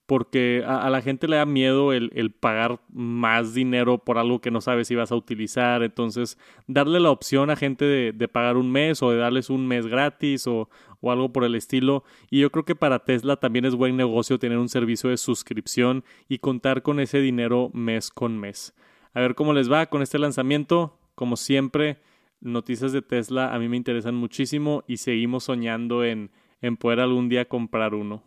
porque 0.08 0.63
a, 0.65 0.89
la 0.89 1.02
gente 1.02 1.28
le 1.28 1.36
da 1.36 1.46
miedo 1.46 1.91
el, 1.91 2.32
pagar 2.32 2.80
más 2.89 3.54
dinero 3.54 3.98
por 3.98 4.17
algo 4.17 4.39
que 4.39 4.52
no 4.52 4.62
sabes 4.62 4.88
si 4.88 4.96
vas 4.96 5.12
a 5.12 5.15
utilizar. 5.15 5.84
Entonces, 5.84 6.38
darle 6.65 7.02
la 7.02 7.12
opción 7.12 7.50
a 7.50 7.58
gente 7.58 7.84
de, 7.86 8.28
pagar 8.30 8.56
un 8.56 8.72
mes 8.72 9.04
o 9.04 9.12
de 9.12 9.17
darles 9.17 9.50
un 9.50 9.67
mes 9.67 9.86
gratis 9.86 10.48
o, 10.48 10.70
o, 11.02 11.12
algo 11.12 11.34
por 11.34 11.43
el 11.43 11.56
estilo. 11.56 12.06
Y 12.32 12.39
yo 12.39 12.52
creo 12.52 12.63
que 12.63 12.74
para 12.74 13.04
Tesla 13.04 13.36
también 13.36 13.65
es 13.65 13.76
buen 13.76 13.98
negocio 13.98 14.39
tener 14.39 14.58
un 14.58 14.70
servicio 14.70 15.10
de 15.10 15.17
suscripción 15.17 16.06
y 16.30 16.39
contar 16.39 16.84
con 16.84 17.02
ese 17.02 17.20
dinero 17.20 17.70
mes 17.74 18.10
con 18.10 18.39
mes. 18.39 18.74
A 19.13 19.20
ver 19.20 19.36
cómo 19.36 19.52
les 19.52 19.70
va 19.70 19.88
con 19.88 20.02
este 20.02 20.20
lanzamiento. 20.20 20.98
Como 21.15 21.36
siempre, 21.36 21.98
noticias 22.39 22.93
de 22.93 23.02
Tesla 23.02 23.54
a 23.54 23.60
mí 23.60 23.67
me 23.67 23.76
interesan 23.76 24.15
muchísimo 24.15 24.86
y 24.88 24.98
seguimos 24.98 25.43
soñando 25.43 26.06
en, 26.06 26.32
en 26.62 26.78
poder 26.78 27.02
algún 27.02 27.28
día 27.28 27.50
comprar 27.50 27.93
uno. 27.93 28.24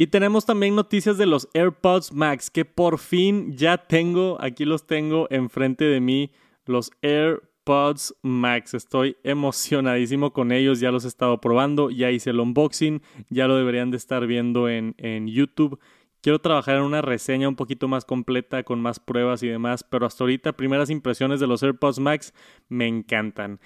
Y 0.00 0.06
tenemos 0.06 0.46
también 0.46 0.76
noticias 0.76 1.18
de 1.18 1.26
los 1.26 1.48
AirPods 1.54 2.12
Max 2.12 2.50
que 2.50 2.64
por 2.64 3.00
fin 3.00 3.56
ya 3.56 3.78
tengo, 3.78 4.38
aquí 4.40 4.64
los 4.64 4.86
tengo 4.86 5.26
enfrente 5.28 5.86
de 5.86 6.00
mí, 6.00 6.30
los 6.66 6.92
AirPods 7.02 8.14
Max. 8.22 8.74
Estoy 8.74 9.16
emocionadísimo 9.24 10.32
con 10.32 10.52
ellos, 10.52 10.78
ya 10.78 10.92
los 10.92 11.04
he 11.04 11.08
estado 11.08 11.40
probando, 11.40 11.90
ya 11.90 12.12
hice 12.12 12.30
el 12.30 12.38
unboxing, 12.38 13.02
ya 13.28 13.48
lo 13.48 13.56
deberían 13.56 13.90
de 13.90 13.96
estar 13.96 14.24
viendo 14.28 14.68
en, 14.68 14.94
en 14.98 15.26
YouTube. 15.26 15.80
Quiero 16.20 16.40
trabajar 16.40 16.76
en 16.76 16.82
una 16.82 17.02
reseña 17.02 17.48
un 17.48 17.56
poquito 17.56 17.88
más 17.88 18.04
completa, 18.04 18.62
con 18.62 18.80
más 18.80 19.00
pruebas 19.00 19.42
y 19.42 19.48
demás, 19.48 19.82
pero 19.82 20.06
hasta 20.06 20.22
ahorita 20.22 20.52
primeras 20.52 20.90
impresiones 20.90 21.40
de 21.40 21.48
los 21.48 21.64
AirPods 21.64 21.98
Max 21.98 22.32
me 22.68 22.86
encantan. 22.86 23.58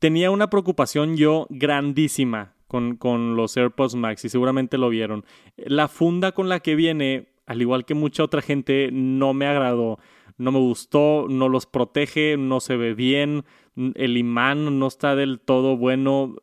Tenía 0.00 0.30
una 0.30 0.50
preocupación 0.50 1.16
yo 1.16 1.46
grandísima 1.48 2.57
con, 2.68 3.36
los 3.36 3.56
AirPods 3.56 3.96
Max 3.96 4.24
y 4.24 4.28
seguramente 4.28 4.78
lo 4.78 4.88
vieron. 4.90 5.24
La 5.56 5.88
funda 5.88 6.32
con 6.32 6.48
la 6.48 6.60
que 6.60 6.74
viene, 6.74 7.28
al 7.46 7.60
igual 7.60 7.84
que 7.84 7.94
mucha 7.94 8.22
otra 8.22 8.42
gente, 8.42 8.90
no 8.92 9.34
me 9.34 9.46
agradó. 9.46 9.98
No 10.36 10.52
me 10.52 10.60
gustó, 10.60 11.26
no 11.28 11.48
los 11.48 11.66
protege, 11.66 12.36
no 12.36 12.60
se 12.60 12.76
ve 12.76 12.94
bien, 12.94 13.44
el 13.94 14.16
imán 14.16 14.78
no 14.78 14.86
está 14.86 15.16
del 15.16 15.40
todo 15.40 15.76
bueno, 15.76 16.36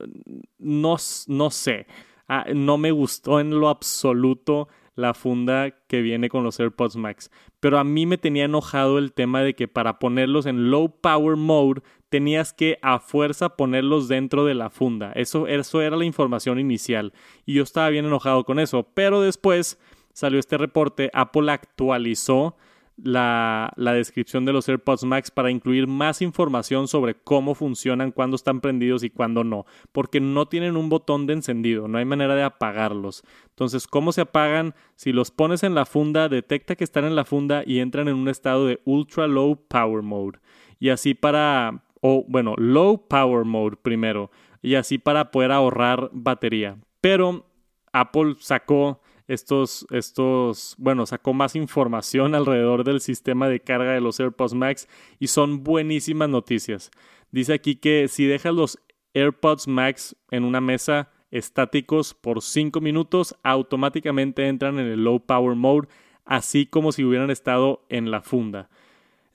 no, 0.57 0.97
no 1.27 1.49
sé. 1.49 1.87
Ah, 2.27 2.45
no 2.53 2.77
me 2.77 2.91
gustó 2.91 3.39
en 3.39 3.57
lo 3.57 3.69
absoluto 3.69 4.67
la 4.95 5.13
funda 5.13 5.71
que 5.87 6.01
viene 6.01 6.29
con 6.29 6.43
los 6.43 6.59
AirPods 6.59 6.95
Max. 6.95 7.31
Pero 7.59 7.77
a 7.77 7.83
mí 7.83 8.05
me 8.05 8.17
tenía 8.17 8.45
enojado 8.45 8.97
el 8.97 9.13
tema 9.13 9.41
de 9.41 9.53
que 9.53 9.67
para 9.67 9.99
ponerlos 9.99 10.45
en 10.45 10.71
low 10.71 10.99
power 11.01 11.35
mode 11.35 11.81
tenías 12.15 12.53
que 12.53 12.79
a 12.81 12.99
fuerza 12.99 13.57
ponerlos 13.57 14.07
dentro 14.07 14.45
de 14.45 14.53
la 14.53 14.69
funda. 14.69 15.11
Eso, 15.15 15.47
eso 15.47 15.81
era 15.81 15.97
la 15.97 16.05
información 16.05 16.59
inicial. 16.59 17.11
Y 17.45 17.55
yo 17.55 17.63
estaba 17.63 17.89
bien 17.89 18.05
enojado 18.05 18.45
con 18.45 18.57
eso. 18.57 18.87
Pero 18.93 19.19
después 19.19 19.77
salió 20.13 20.39
este 20.39 20.57
reporte, 20.57 21.09
Apple 21.11 21.51
actualizó 21.51 22.55
la, 22.95 23.73
la, 23.75 23.91
descripción 23.91 24.45
de 24.45 24.53
los 24.53 24.69
AirPods 24.69 25.03
Max 25.03 25.29
para 25.29 25.51
incluir 25.51 25.87
más 25.87 26.21
información 26.21 26.87
sobre 26.87 27.15
cómo 27.15 27.53
funcionan, 27.53 28.13
cuándo 28.13 28.37
están 28.37 28.61
prendidos 28.61 29.03
y 29.03 29.09
cuándo 29.09 29.43
no, 29.43 29.65
porque 29.91 30.21
no 30.21 30.45
tienen 30.45 30.77
un 30.77 30.87
botón 30.87 31.27
de 31.27 31.33
encendido, 31.33 31.89
no 31.89 31.97
hay 31.97 32.05
manera 32.05 32.33
de 32.33 32.43
apagarlos. 32.43 33.25
Entonces, 33.49 33.87
¿cómo 33.87 34.13
se 34.13 34.21
apagan? 34.21 34.73
Si 34.95 35.11
los 35.11 35.31
pones 35.31 35.63
en 35.63 35.75
la 35.75 35.85
funda, 35.85 36.29
detecta 36.29 36.77
que 36.77 36.85
están 36.85 37.03
en 37.03 37.17
la 37.17 37.25
funda 37.25 37.63
y 37.65 37.79
entran 37.79 38.07
en 38.07 38.15
un 38.15 38.29
estado 38.29 38.67
de 38.67 38.79
ultra 38.85 39.27
low 39.27 39.57
power 39.67 40.01
mode. 40.01 40.39
Y 40.79 40.89
así 40.89 41.13
para, 41.13 41.84
o 42.07 42.23
bueno, 42.27 42.53
low 42.59 43.07
power 43.07 43.45
mode 43.45 43.77
primero, 43.77 44.29
y 44.61 44.75
así 44.75 44.99
para 44.99 45.31
poder 45.31 45.51
ahorrar 45.51 46.11
batería. 46.13 46.77
Pero 47.01 47.47
Apple 47.93 48.35
sacó 48.37 49.01
estos, 49.27 49.87
estos, 49.89 50.75
bueno, 50.77 51.07
sacó 51.07 51.33
más 51.33 51.55
información 51.55 52.35
alrededor 52.35 52.83
del 52.83 53.01
sistema 53.01 53.49
de 53.49 53.59
carga 53.59 53.93
de 53.93 54.01
los 54.01 54.19
AirPods 54.19 54.53
Max 54.53 54.87
y 55.17 55.27
son 55.27 55.63
buenísimas 55.63 56.29
noticias. 56.29 56.91
Dice 57.31 57.53
aquí 57.53 57.75
que 57.77 58.07
si 58.07 58.27
dejas 58.27 58.53
los 58.53 58.77
AirPods 59.15 59.67
Max 59.67 60.15
en 60.29 60.43
una 60.43 60.61
mesa 60.61 61.09
estáticos 61.31 62.13
por 62.13 62.43
5 62.43 62.81
minutos, 62.81 63.35
automáticamente 63.41 64.47
entran 64.47 64.77
en 64.77 64.85
el 64.85 65.03
low 65.03 65.25
power 65.25 65.55
mode, 65.55 65.87
así 66.23 66.67
como 66.67 66.91
si 66.91 67.03
hubieran 67.03 67.31
estado 67.31 67.83
en 67.89 68.11
la 68.11 68.21
funda. 68.21 68.69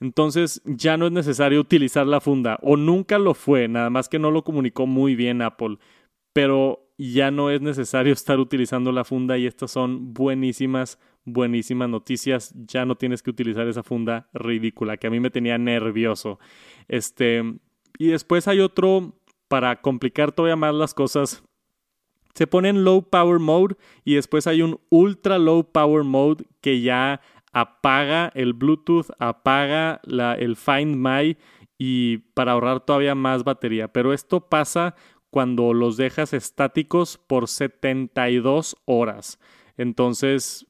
Entonces 0.01 0.63
ya 0.65 0.97
no 0.97 1.05
es 1.05 1.11
necesario 1.11 1.61
utilizar 1.61 2.07
la 2.07 2.19
funda, 2.19 2.57
o 2.63 2.75
nunca 2.75 3.19
lo 3.19 3.35
fue, 3.35 3.67
nada 3.67 3.91
más 3.91 4.09
que 4.09 4.17
no 4.17 4.31
lo 4.31 4.43
comunicó 4.43 4.87
muy 4.87 5.15
bien 5.15 5.43
Apple. 5.43 5.77
Pero 6.33 6.91
ya 6.97 7.29
no 7.29 7.51
es 7.51 7.61
necesario 7.61 8.11
estar 8.13 8.39
utilizando 8.39 8.91
la 8.91 9.03
funda 9.03 9.37
y 9.37 9.45
estas 9.45 9.71
son 9.71 10.13
buenísimas, 10.13 10.99
buenísimas 11.23 11.87
noticias. 11.87 12.53
Ya 12.65 12.83
no 12.85 12.95
tienes 12.95 13.21
que 13.21 13.29
utilizar 13.29 13.67
esa 13.67 13.83
funda 13.83 14.27
ridícula 14.33 14.97
que 14.97 15.05
a 15.05 15.11
mí 15.11 15.19
me 15.19 15.29
tenía 15.29 15.59
nervioso. 15.59 16.39
Este, 16.87 17.43
y 17.99 18.07
después 18.07 18.47
hay 18.47 18.59
otro 18.59 19.13
para 19.47 19.81
complicar 19.81 20.31
todavía 20.31 20.55
más 20.55 20.73
las 20.73 20.95
cosas. 20.95 21.43
Se 22.33 22.47
pone 22.47 22.69
en 22.69 22.83
low 22.85 23.03
power 23.03 23.37
mode 23.37 23.75
y 24.03 24.15
después 24.15 24.47
hay 24.47 24.63
un 24.63 24.79
ultra 24.89 25.37
low 25.37 25.63
power 25.63 26.03
mode 26.03 26.45
que 26.61 26.81
ya 26.81 27.21
apaga 27.51 28.31
el 28.35 28.53
Bluetooth, 28.53 29.07
apaga 29.19 30.01
el 30.37 30.55
Find 30.55 30.95
My 30.95 31.37
y 31.77 32.19
para 32.33 32.53
ahorrar 32.53 32.81
todavía 32.81 33.15
más 33.15 33.43
batería. 33.43 33.87
Pero 33.91 34.13
esto 34.13 34.49
pasa 34.49 34.95
cuando 35.29 35.73
los 35.73 35.97
dejas 35.97 36.33
estáticos 36.33 37.17
por 37.17 37.47
72 37.47 38.75
horas. 38.85 39.39
Entonces, 39.77 40.67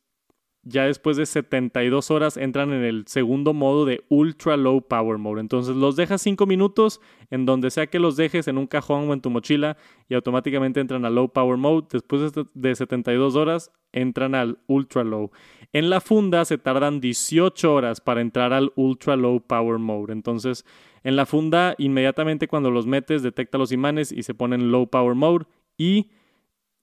ya 0.64 0.86
después 0.86 1.18
de 1.18 1.26
72 1.26 2.12
horas 2.12 2.38
entran 2.38 2.72
en 2.72 2.84
el 2.84 3.08
segundo 3.08 3.54
modo 3.54 3.86
de 3.86 4.04
Ultra 4.10 4.58
Low 4.58 4.82
Power 4.82 5.18
Mode. 5.18 5.42
Entonces 5.42 5.76
los 5.76 5.96
dejas 5.96 6.22
5 6.22 6.46
minutos 6.46 7.02
en 7.30 7.46
donde 7.46 7.72
sea 7.72 7.88
que 7.88 8.00
los 8.00 8.16
dejes 8.16 8.48
en 8.48 8.58
un 8.58 8.68
cajón 8.68 9.10
o 9.10 9.14
en 9.14 9.22
tu 9.22 9.30
mochila 9.30 9.78
y 10.08 10.14
automáticamente 10.14 10.80
entran 10.80 11.06
a 11.06 11.10
Low 11.10 11.30
Power 11.30 11.58
Mode. 11.58 11.88
Después 11.92 12.34
de 12.54 12.76
72 12.76 13.36
horas 13.36 13.72
entran 13.92 14.36
al 14.36 14.60
Ultra 14.68 15.04
Low. 15.04 15.32
En 15.74 15.90
la 15.90 16.00
funda 16.00 16.46
se 16.46 16.58
tardan 16.58 17.02
18 17.02 17.74
horas 17.74 18.02
para 18.02 18.22
entrar 18.22 18.54
al 18.54 18.72
Ultra 18.76 19.16
Low 19.16 19.42
Power 19.42 19.80
Mode. 19.80 20.14
Entonces 20.14 20.66
en 21.04 21.16
la 21.16 21.26
funda, 21.26 21.76
inmediatamente 21.78 22.48
cuando 22.48 22.70
los 22.70 22.86
metes, 22.86 23.24
detecta 23.24 23.58
los 23.58 23.72
imanes 23.72 24.12
y 24.12 24.24
se 24.24 24.34
pone 24.34 24.56
en 24.56 24.72
low 24.72 24.88
power 24.88 25.16
mode 25.16 25.46
y 25.78 26.12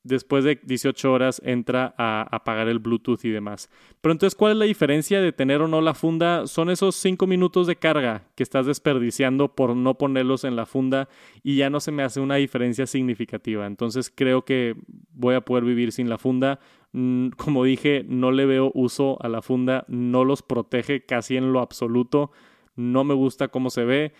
después 0.08 0.44
de 0.44 0.58
18 0.62 1.12
horas 1.12 1.40
entra 1.44 1.94
a 1.96 2.26
apagar 2.30 2.68
el 2.68 2.78
Bluetooth 2.80 3.24
y 3.24 3.30
demás. 3.30 3.70
Pero 4.00 4.12
entonces, 4.12 4.34
¿cuál 4.34 4.52
es 4.52 4.58
la 4.58 4.64
diferencia 4.64 5.20
de 5.20 5.32
tener 5.32 5.62
o 5.62 5.68
no 5.68 5.80
la 5.80 5.94
funda? 5.94 6.46
Son 6.46 6.70
esos 6.70 6.96
5 6.96 7.26
minutos 7.26 7.66
de 7.66 7.76
carga 7.76 8.24
que 8.34 8.42
estás 8.42 8.66
desperdiciando 8.66 9.54
por 9.54 9.76
no 9.76 9.94
ponerlos 9.94 10.44
en 10.44 10.56
la 10.56 10.66
funda 10.66 11.08
y 11.42 11.56
ya 11.56 11.70
no 11.70 11.80
se 11.80 11.92
me 11.92 12.02
hace 12.02 12.20
una 12.20 12.36
diferencia 12.36 12.86
significativa. 12.86 13.66
Entonces, 13.66 14.12
creo 14.14 14.44
que 14.44 14.74
voy 15.12 15.34
a 15.34 15.42
poder 15.42 15.64
vivir 15.64 15.92
sin 15.92 16.08
la 16.08 16.18
funda. 16.18 16.58
Mm, 16.92 17.28
como 17.36 17.64
dije, 17.64 18.04
no 18.08 18.32
le 18.32 18.46
veo 18.46 18.72
uso 18.74 19.22
a 19.22 19.28
la 19.28 19.42
funda, 19.42 19.84
no 19.88 20.24
los 20.24 20.42
protege 20.42 21.04
casi 21.04 21.36
en 21.36 21.52
lo 21.52 21.60
absoluto 21.60 22.32
no 22.78 23.02
me 23.04 23.12
gusta 23.12 23.48
cómo 23.48 23.70
se 23.70 23.84
ve 23.84 24.12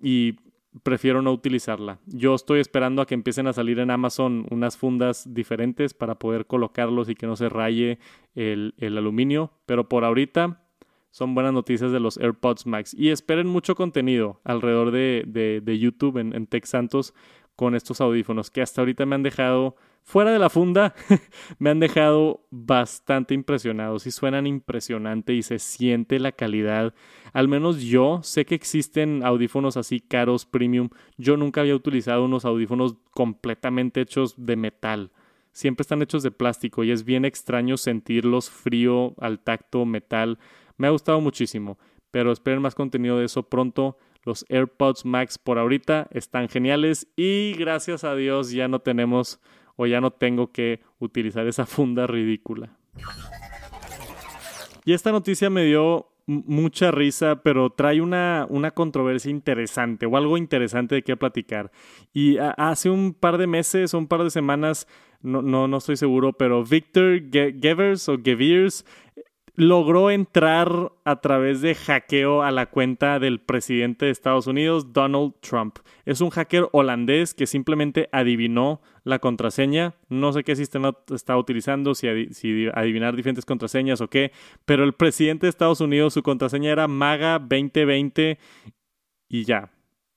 y 0.00 0.36
prefiero 0.82 1.22
no 1.22 1.32
utilizarla. 1.32 1.98
Yo 2.06 2.34
estoy 2.34 2.60
esperando 2.60 3.02
a 3.02 3.06
que 3.06 3.14
empiecen 3.14 3.46
a 3.46 3.52
salir 3.52 3.78
en 3.78 3.90
Amazon 3.90 4.46
unas 4.50 4.76
fundas 4.76 5.32
diferentes 5.32 5.94
para 5.94 6.18
poder 6.18 6.46
colocarlos 6.46 7.08
y 7.08 7.14
que 7.14 7.26
no 7.26 7.36
se 7.36 7.48
raye 7.48 7.98
el, 8.34 8.74
aluminio, 8.80 9.52
pero 9.66 9.88
por 9.88 10.04
ahorita 10.04 10.60
son 11.10 11.34
buenas 11.34 11.52
noticias 11.52 11.92
de 11.92 12.00
los 12.00 12.18
AirPods 12.18 12.66
Max. 12.66 12.94
Y 12.94 13.10
esperen 13.10 13.46
mucho 13.46 13.76
contenido 13.76 14.40
alrededor 14.42 14.90
de, 14.90 15.78
YouTube 15.80 16.18
en, 16.18 16.34
en 16.34 16.46
Tech 16.46 16.66
Santos 16.66 17.14
con 17.54 17.76
estos 17.76 18.00
audífonos 18.00 18.50
que 18.50 18.62
hasta 18.62 18.80
ahorita 18.80 19.06
me 19.06 19.14
han 19.14 19.22
dejado 19.22 19.76
fuera 20.04 20.30
de 20.30 20.38
la 20.38 20.50
funda, 20.50 20.94
me 21.58 21.70
han 21.70 21.80
dejado 21.80 22.46
bastante 22.50 23.34
impresionados 23.34 24.06
y 24.06 24.10
suenan 24.10 24.46
impresionante 24.46 25.32
y 25.32 25.42
se 25.42 25.58
siente 25.58 26.20
la 26.20 26.32
calidad. 26.32 26.94
Al 27.32 27.48
menos 27.48 27.82
yo 27.82 28.20
sé 28.22 28.44
que 28.44 28.54
existen 28.54 29.24
audífonos 29.24 29.76
así 29.76 30.00
caros, 30.00 30.46
premium. 30.46 30.90
Yo 31.16 31.36
nunca 31.36 31.62
había 31.62 31.74
utilizado 31.74 32.24
unos 32.24 32.44
audífonos 32.44 32.96
completamente 33.10 34.02
hechos 34.02 34.34
de 34.36 34.56
metal. 34.56 35.10
Siempre 35.52 35.82
están 35.82 36.02
hechos 36.02 36.22
de 36.22 36.30
plástico 36.30 36.84
y 36.84 36.90
es 36.90 37.04
bien 37.04 37.24
extraño 37.24 37.76
sentirlos 37.76 38.50
frío 38.50 39.14
al 39.18 39.38
tacto 39.38 39.84
metal. 39.86 40.38
Me 40.76 40.86
ha 40.86 40.90
gustado 40.90 41.20
muchísimo, 41.20 41.78
pero 42.10 42.30
esperen 42.30 42.60
más 42.60 42.74
contenido 42.74 43.18
de 43.18 43.24
eso 43.24 43.44
pronto. 43.44 43.96
Los 44.24 44.44
AirPods 44.48 45.04
Max 45.04 45.38
por 45.38 45.58
ahorita 45.58 46.08
están 46.10 46.48
geniales 46.48 47.08
y 47.14 47.52
gracias 47.54 48.04
a 48.04 48.14
Dios 48.14 48.50
ya 48.50 48.68
no 48.68 48.80
tenemos 48.80 49.40
o 49.76 49.86
ya 49.86 50.00
no 50.00 50.10
tengo 50.10 50.52
que 50.52 50.80
utilizar 50.98 51.46
esa 51.46 51.66
funda 51.66 52.06
ridícula. 52.06 52.76
Y 54.84 54.92
esta 54.92 55.12
noticia 55.12 55.48
me 55.50 55.64
dio 55.64 56.10
mucha 56.26 56.90
risa, 56.90 57.42
pero 57.42 57.70
trae 57.70 58.00
una, 58.00 58.46
una 58.48 58.70
controversia 58.70 59.30
interesante 59.30 60.06
o 60.06 60.16
algo 60.16 60.36
interesante 60.38 60.94
de 60.94 61.02
qué 61.02 61.16
platicar. 61.16 61.70
Y 62.12 62.38
hace 62.38 62.90
un 62.90 63.12
par 63.14 63.38
de 63.38 63.46
meses 63.46 63.92
o 63.94 63.98
un 63.98 64.08
par 64.08 64.22
de 64.24 64.30
semanas, 64.30 64.86
no, 65.20 65.42
no, 65.42 65.68
no 65.68 65.78
estoy 65.78 65.96
seguro, 65.96 66.32
pero 66.32 66.64
Victor 66.64 67.20
Gevers 67.30 68.08
o 68.08 68.18
Geviers 68.22 68.86
logró 69.56 70.10
entrar 70.10 70.92
a 71.04 71.20
través 71.20 71.60
de 71.60 71.74
hackeo 71.74 72.42
a 72.42 72.50
la 72.50 72.66
cuenta 72.66 73.20
del 73.20 73.40
presidente 73.40 74.06
de 74.06 74.10
Estados 74.10 74.46
Unidos, 74.46 74.92
Donald 74.92 75.34
Trump. 75.40 75.78
Es 76.04 76.20
un 76.20 76.30
hacker 76.30 76.68
holandés 76.72 77.34
que 77.34 77.46
simplemente 77.46 78.08
adivinó 78.10 78.80
la 79.04 79.20
contraseña. 79.20 79.94
No 80.08 80.32
sé 80.32 80.42
qué 80.42 80.56
sistema 80.56 80.96
está 81.12 81.36
utilizando, 81.36 81.94
si, 81.94 82.08
adivinar 82.74 83.14
diferentes 83.14 83.44
contraseñas 83.44 84.00
o 84.00 84.08
qué, 84.08 84.32
pero 84.64 84.82
el 84.82 84.92
presidente 84.94 85.46
de 85.46 85.50
Estados 85.50 85.80
Unidos, 85.80 86.14
su 86.14 86.22
contraseña 86.22 86.72
era 86.72 86.88
MAGA 86.88 87.38
2020 87.38 88.38
y 89.28 89.44
ya, 89.44 89.70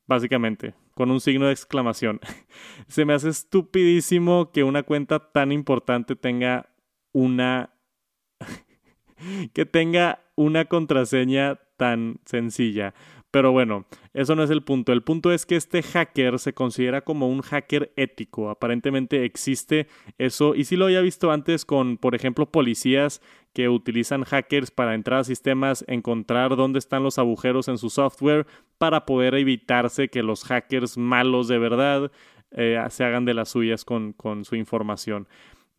básicamente 0.07 0.73
con 0.95 1.11
un 1.11 1.21
signo 1.21 1.45
de 1.45 1.51
exclamación. 1.51 2.19
Se 2.87 3.05
me 3.05 3.13
hace 3.13 3.29
estupidísimo 3.29 4.51
que 4.51 4.63
una 4.63 4.81
cuenta 4.81 5.31
tan 5.31 5.51
importante 5.51 6.15
tenga 6.15 6.73
una 7.13 7.76
que 9.53 9.65
tenga 9.65 10.19
una 10.35 10.65
contraseña 10.65 11.59
tan 11.77 12.19
sencilla. 12.25 12.93
Pero 13.29 13.51
bueno, 13.51 13.85
eso 14.13 14.35
no 14.35 14.43
es 14.43 14.49
el 14.49 14.63
punto. 14.63 14.93
El 14.93 15.03
punto 15.03 15.31
es 15.33 15.45
que 15.45 15.57
este 15.57 15.83
hacker 15.83 16.39
se 16.39 16.53
considera 16.53 17.01
como 17.01 17.27
un 17.27 17.41
hacker 17.41 17.91
ético. 17.97 18.49
Aparentemente 18.49 19.25
existe 19.25 19.87
eso. 20.17 20.55
Y 20.55 20.63
si 20.63 20.75
lo 20.77 20.85
había 20.85 21.01
visto 21.01 21.31
antes 21.31 21.65
con, 21.65 21.97
por 21.97 22.15
ejemplo, 22.15 22.49
policías 22.51 23.21
que 23.53 23.69
utilizan 23.69 24.23
hackers 24.23 24.71
para 24.71 24.95
entrar 24.95 25.19
a 25.19 25.23
sistemas, 25.23 25.83
encontrar 25.87 26.55
dónde 26.55 26.79
están 26.79 27.03
los 27.03 27.19
agujeros 27.19 27.67
en 27.67 27.77
su 27.77 27.89
software 27.89 28.47
para 28.77 29.05
poder 29.05 29.35
evitarse 29.35 30.07
que 30.09 30.23
los 30.23 30.43
hackers 30.45 30.97
malos 30.97 31.47
de 31.47 31.57
verdad 31.57 32.11
eh, 32.51 32.81
se 32.89 33.03
hagan 33.03 33.25
de 33.25 33.33
las 33.33 33.49
suyas 33.49 33.83
con, 33.83 34.13
con 34.13 34.45
su 34.45 34.55
información. 34.55 35.27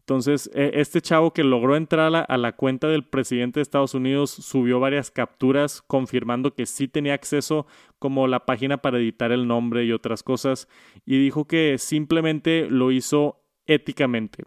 Entonces, 0.09 0.51
e, 0.55 0.71
este 0.81 1.03
chavo 1.03 1.35
que 1.35 1.45
logró 1.45 1.77
entrar 1.77 2.27
a 2.27 2.37
la, 2.39 2.53
cuenta 2.53 2.89
del 2.89 3.05
presidente 3.05 3.61
de 3.61 3.63
Estados 3.63 3.93
Unidos 3.93 4.31
subió 4.31 4.81
varias 4.81 5.11
capturas 5.11 5.83
confirmando 5.83 6.55
que 6.55 6.65
sí 6.65 6.89
tenía 6.89 7.13
acceso 7.13 7.67
como 7.99 8.27
la 8.27 8.47
página 8.47 8.79
para 8.79 8.97
editar 8.97 9.33
el 9.33 9.47
nombre 9.47 9.85
y 9.85 9.93
otras 9.93 10.23
cosas 10.23 10.67
y 11.05 11.19
dijo 11.19 11.47
que 11.47 11.77
simplemente 11.77 12.69
lo 12.71 12.91
hizo 12.91 13.43
éticamente. 13.67 14.45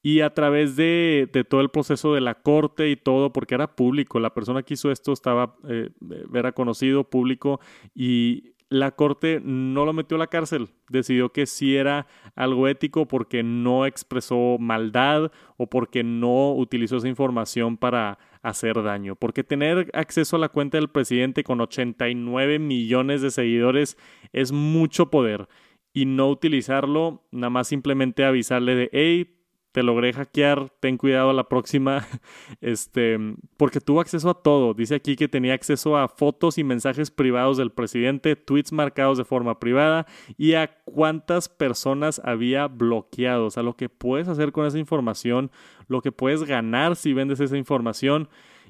Y 0.00 0.20
a 0.20 0.32
través 0.32 0.74
de, 0.74 1.28
todo 1.50 1.60
el 1.60 1.68
proceso 1.68 2.14
de 2.14 2.22
la 2.22 2.40
corte 2.40 2.88
y 2.88 2.96
todo, 2.96 3.30
porque 3.30 3.56
era 3.56 3.76
público, 3.76 4.20
la 4.20 4.32
persona 4.32 4.62
que 4.62 4.72
hizo 4.72 4.90
esto 4.90 5.12
estaba, 5.12 5.56
eh, 5.68 5.90
era 6.32 6.52
conocido, 6.52 7.04
público, 7.10 7.60
y 7.94 8.53
la 8.74 8.90
corte 8.90 9.40
no 9.42 9.84
lo 9.84 9.92
metió 9.92 10.16
a 10.16 10.18
la 10.18 10.26
cárcel, 10.26 10.70
decidió 10.88 11.30
que 11.30 11.46
sí 11.46 11.76
era 11.76 12.06
algo 12.34 12.66
ético 12.66 13.06
porque 13.06 13.42
no 13.42 13.86
expresó 13.86 14.56
maldad 14.58 15.30
o 15.56 15.68
porque 15.68 16.02
no 16.02 16.52
utilizó 16.52 16.96
esa 16.96 17.08
información 17.08 17.76
para 17.76 18.18
hacer 18.42 18.82
daño. 18.82 19.14
Porque 19.14 19.44
tener 19.44 19.90
acceso 19.94 20.36
a 20.36 20.40
la 20.40 20.48
cuenta 20.48 20.76
del 20.76 20.88
presidente 20.88 21.44
con 21.44 21.60
89 21.60 22.58
millones 22.58 23.22
de 23.22 23.30
seguidores 23.30 23.96
es 24.32 24.50
mucho 24.50 25.08
poder 25.08 25.48
y 25.92 26.06
no 26.06 26.28
utilizarlo, 26.28 27.22
nada 27.30 27.50
más 27.50 27.68
simplemente 27.68 28.24
avisarle 28.24 28.74
de, 28.74 28.90
hey, 28.92 29.36
te 29.74 29.82
logré 29.82 30.12
hackear, 30.12 30.70
ten 30.78 30.96
cuidado 30.96 31.30
a 31.30 31.32
la 31.32 31.48
próxima, 31.48 32.06
este, 32.60 33.18
porque 33.56 33.80
tuvo 33.80 34.00
acceso 34.00 34.30
a 34.30 34.40
todo. 34.40 34.72
Dice 34.72 34.94
aquí 34.94 35.16
que 35.16 35.26
tenía 35.26 35.52
acceso 35.52 35.96
a 35.96 36.06
fotos 36.06 36.58
y 36.58 36.62
mensajes 36.62 37.10
privados 37.10 37.56
del 37.56 37.72
presidente, 37.72 38.36
tweets 38.36 38.70
marcados 38.70 39.18
de 39.18 39.24
forma 39.24 39.58
privada 39.58 40.06
y 40.38 40.54
a 40.54 40.76
cuántas 40.84 41.48
personas 41.48 42.22
había 42.24 42.68
bloqueado. 42.68 43.46
O 43.46 43.50
sea, 43.50 43.64
lo 43.64 43.76
que 43.76 43.88
puedes 43.88 44.28
hacer 44.28 44.52
con 44.52 44.64
esa 44.64 44.78
información, 44.78 45.50
lo 45.88 46.02
que 46.02 46.12
puedes 46.12 46.44
ganar 46.44 46.94
si 46.94 47.12
vendes 47.12 47.40
esa 47.40 47.56
información. 47.56 48.28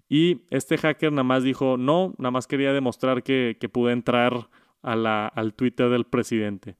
Y 0.08 0.40
este 0.48 0.78
hacker 0.78 1.12
nada 1.12 1.22
más 1.22 1.42
dijo, 1.42 1.76
no, 1.76 2.14
nada 2.16 2.30
más 2.30 2.46
quería 2.46 2.72
demostrar 2.72 3.22
que, 3.22 3.58
que 3.60 3.68
pude 3.68 3.92
entrar 3.92 4.48
a 4.80 4.96
la, 4.96 5.26
al 5.26 5.52
Twitter 5.52 5.90
del 5.90 6.06
presidente. 6.06 6.76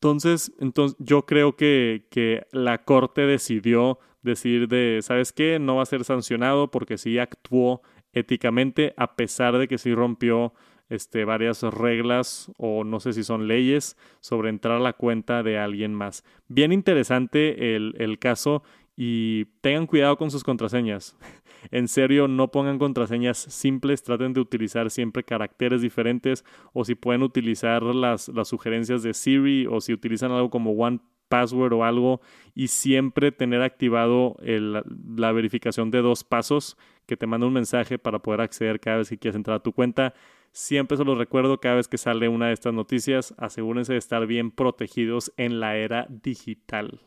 Entonces, 0.00 0.52
entonces 0.60 0.96
yo 1.00 1.26
creo 1.26 1.56
que, 1.56 2.06
que, 2.08 2.46
la 2.52 2.84
corte 2.84 3.22
decidió 3.22 3.98
decir 4.22 4.68
de, 4.68 5.00
¿sabes 5.02 5.32
qué? 5.32 5.58
No 5.58 5.76
va 5.76 5.82
a 5.82 5.86
ser 5.86 6.04
sancionado 6.04 6.70
porque 6.70 6.98
sí 6.98 7.18
actuó 7.18 7.82
éticamente, 8.12 8.94
a 8.96 9.16
pesar 9.16 9.58
de 9.58 9.66
que 9.66 9.76
sí 9.76 9.92
rompió 9.92 10.54
este, 10.88 11.24
varias 11.24 11.62
reglas 11.62 12.52
o 12.58 12.84
no 12.84 13.00
sé 13.00 13.12
si 13.12 13.24
son 13.24 13.48
leyes 13.48 13.96
sobre 14.20 14.50
entrar 14.50 14.76
a 14.76 14.80
la 14.80 14.92
cuenta 14.92 15.42
de 15.42 15.58
alguien 15.58 15.94
más. 15.94 16.24
Bien 16.46 16.72
interesante 16.72 17.74
el, 17.74 17.96
el 17.98 18.20
caso 18.20 18.62
y 19.00 19.44
tengan 19.60 19.86
cuidado 19.86 20.18
con 20.18 20.28
sus 20.28 20.42
contraseñas. 20.42 21.16
en 21.70 21.86
serio, 21.86 22.26
no 22.26 22.50
pongan 22.50 22.80
contraseñas 22.80 23.38
simples, 23.38 24.02
traten 24.02 24.32
de 24.32 24.40
utilizar 24.40 24.90
siempre 24.90 25.22
caracteres 25.22 25.82
diferentes 25.82 26.44
o 26.72 26.84
si 26.84 26.96
pueden 26.96 27.22
utilizar 27.22 27.84
las, 27.84 28.26
las 28.26 28.48
sugerencias 28.48 29.04
de 29.04 29.14
Siri 29.14 29.68
o 29.70 29.80
si 29.80 29.92
utilizan 29.92 30.32
algo 30.32 30.50
como 30.50 30.72
One 30.72 30.98
Password 31.28 31.74
o 31.74 31.84
algo 31.84 32.20
y 32.56 32.66
siempre 32.66 33.30
tener 33.30 33.62
activado 33.62 34.34
la 34.40 35.30
verificación 35.30 35.92
de 35.92 36.02
dos 36.02 36.24
pasos 36.24 36.76
que 37.06 37.16
te 37.16 37.28
manda 37.28 37.46
un 37.46 37.52
mensaje 37.52 38.00
para 38.00 38.18
poder 38.18 38.40
acceder 38.40 38.80
cada 38.80 38.96
vez 38.96 39.10
que 39.10 39.18
quieras 39.18 39.36
entrar 39.36 39.58
a 39.58 39.62
tu 39.62 39.72
cuenta. 39.72 40.12
Siempre 40.50 40.96
se 40.96 41.04
los 41.04 41.16
recuerdo 41.16 41.60
cada 41.60 41.76
vez 41.76 41.86
que 41.86 41.98
sale 41.98 42.28
una 42.28 42.48
de 42.48 42.54
estas 42.54 42.74
noticias. 42.74 43.32
Asegúrense 43.38 43.92
de 43.92 43.98
estar 44.00 44.26
bien 44.26 44.50
protegidos 44.50 45.32
en 45.36 45.60
la 45.60 45.76
era 45.76 46.08
digital. 46.08 47.00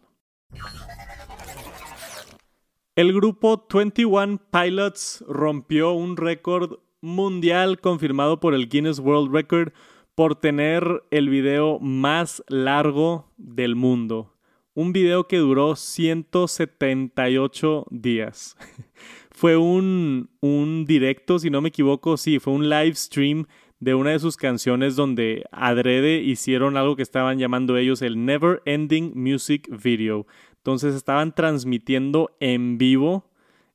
El 3.02 3.14
grupo 3.14 3.66
21 3.74 4.40
Pilots 4.52 5.24
rompió 5.28 5.94
un 5.94 6.18
récord 6.18 6.78
mundial 7.02 7.80
confirmado 7.80 8.40
por 8.40 8.54
el 8.54 8.70
Guinness 8.70 9.00
World 9.00 9.34
Record 9.34 9.74
por 10.14 10.36
tener 10.36 11.02
el 11.10 11.30
video 11.30 11.80
más 11.80 12.44
largo 12.48 13.34
del 13.38 13.76
mundo. 13.76 14.36
Un 14.76 14.94
video 14.94 15.28
que 15.28 15.38
duró 15.38 15.76
178 15.76 17.88
días. 17.90 18.56
fue 19.32 19.58
un, 19.58 20.30
un 20.40 20.86
directo, 20.86 21.40
si 21.40 21.50
no 21.50 21.60
me 21.60 21.70
equivoco, 21.70 22.18
sí, 22.18 22.38
fue 22.38 22.54
un 22.54 22.70
live 22.70 22.94
stream 22.94 23.48
de 23.82 23.96
una 23.96 24.12
de 24.12 24.20
sus 24.20 24.38
canciones 24.38 24.96
donde 24.96 25.44
adrede 25.52 26.22
hicieron 26.22 26.78
algo 26.78 26.96
que 26.96 27.02
estaban 27.02 27.40
llamando 27.40 27.76
ellos 27.76 28.02
el 28.02 28.24
Never 28.24 28.62
Ending 28.66 29.12
Music 29.16 29.68
Video. 29.84 30.28
Entonces 30.58 30.94
estaban 30.94 31.34
transmitiendo 31.34 32.30
en 32.40 32.78
vivo 32.78 33.26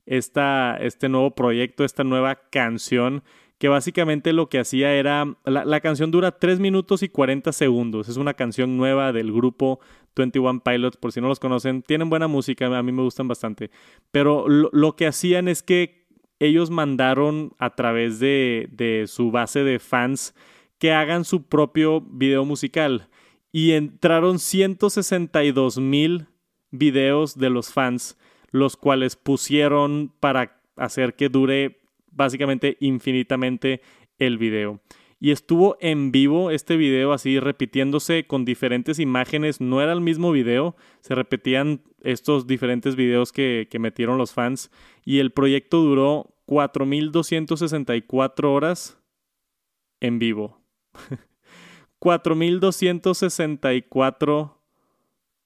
esta, 0.05 0.77
este 0.77 1.09
nuevo 1.09 1.35
proyecto, 1.35 1.83
esta 1.83 2.05
nueva 2.05 2.35
canción, 2.49 3.21
que 3.57 3.67
básicamente 3.67 4.31
lo 4.31 4.47
que 4.47 4.59
hacía 4.59 4.93
era, 4.93 5.35
la, 5.43 5.79
canción 5.81 6.09
dura 6.09 6.39
3 6.39 6.59
minutos 6.59 7.03
y 7.03 7.09
40 7.09 7.51
segundos, 7.51 8.07
es 8.07 8.15
una 8.15 8.35
canción 8.35 8.77
nueva 8.77 9.11
del 9.11 9.33
grupo 9.33 9.81
21 10.15 10.61
Pilots, 10.63 10.97
por 10.97 11.11
si 11.11 11.19
no 11.19 11.27
los 11.27 11.39
conocen, 11.39 11.81
tienen 11.81 12.09
buena 12.09 12.27
música, 12.27 12.65
a 12.65 12.83
mí 12.83 12.91
me 12.91 13.01
gustan 13.01 13.27
bastante, 13.27 13.71
pero 14.11 14.47
lo, 14.47 14.95
que 14.95 15.07
hacían 15.07 15.47
es 15.47 15.63
que 15.63 15.96
ellos 16.39 16.69
mandaron 16.69 17.53
a 17.57 17.75
través 17.75 18.19
de, 18.19 19.05
su 19.07 19.31
base 19.31 19.63
de 19.63 19.79
fans 19.79 20.35
que 20.77 20.91
hagan 20.91 21.25
su 21.25 21.47
propio 21.47 22.01
video 22.01 22.45
musical 22.45 23.09
y 23.51 23.71
entraron 23.71 24.39
162 24.39 25.79
mil 25.79 26.27
videos 26.69 27.37
de 27.37 27.49
los 27.49 27.73
fans, 27.73 28.17
los 28.51 28.77
cuales 28.77 29.15
pusieron 29.15 30.13
para 30.19 30.61
hacer 30.75 31.15
que 31.15 31.29
dure 31.29 31.79
básicamente 32.11 32.77
infinitamente 32.79 33.81
el 34.19 34.37
video. 34.37 34.79
Y 35.19 35.31
estuvo 35.31 35.77
en 35.79 36.11
vivo 36.11 36.51
este 36.51 36.77
video 36.77 37.11
así 37.11 37.39
repitiéndose 37.39 38.27
con 38.27 38.45
diferentes 38.45 38.99
imágenes. 38.99 39.59
No 39.61 39.81
era 39.81 39.93
el 39.93 40.01
mismo 40.01 40.31
video, 40.31 40.75
se 41.01 41.15
repetían 41.15 41.81
estos 42.01 42.45
diferentes 42.45 42.95
videos 42.95 43.31
que, 43.31 43.67
que 43.69 43.79
metieron 43.79 44.19
los 44.19 44.33
fans. 44.33 44.69
Y 45.03 45.17
el 45.19 45.31
proyecto 45.31 45.81
duró 45.81 46.35
4.264 46.45 48.45
horas 48.45 48.99
en 49.99 50.19
vivo. 50.19 50.61
4.264 51.99 54.56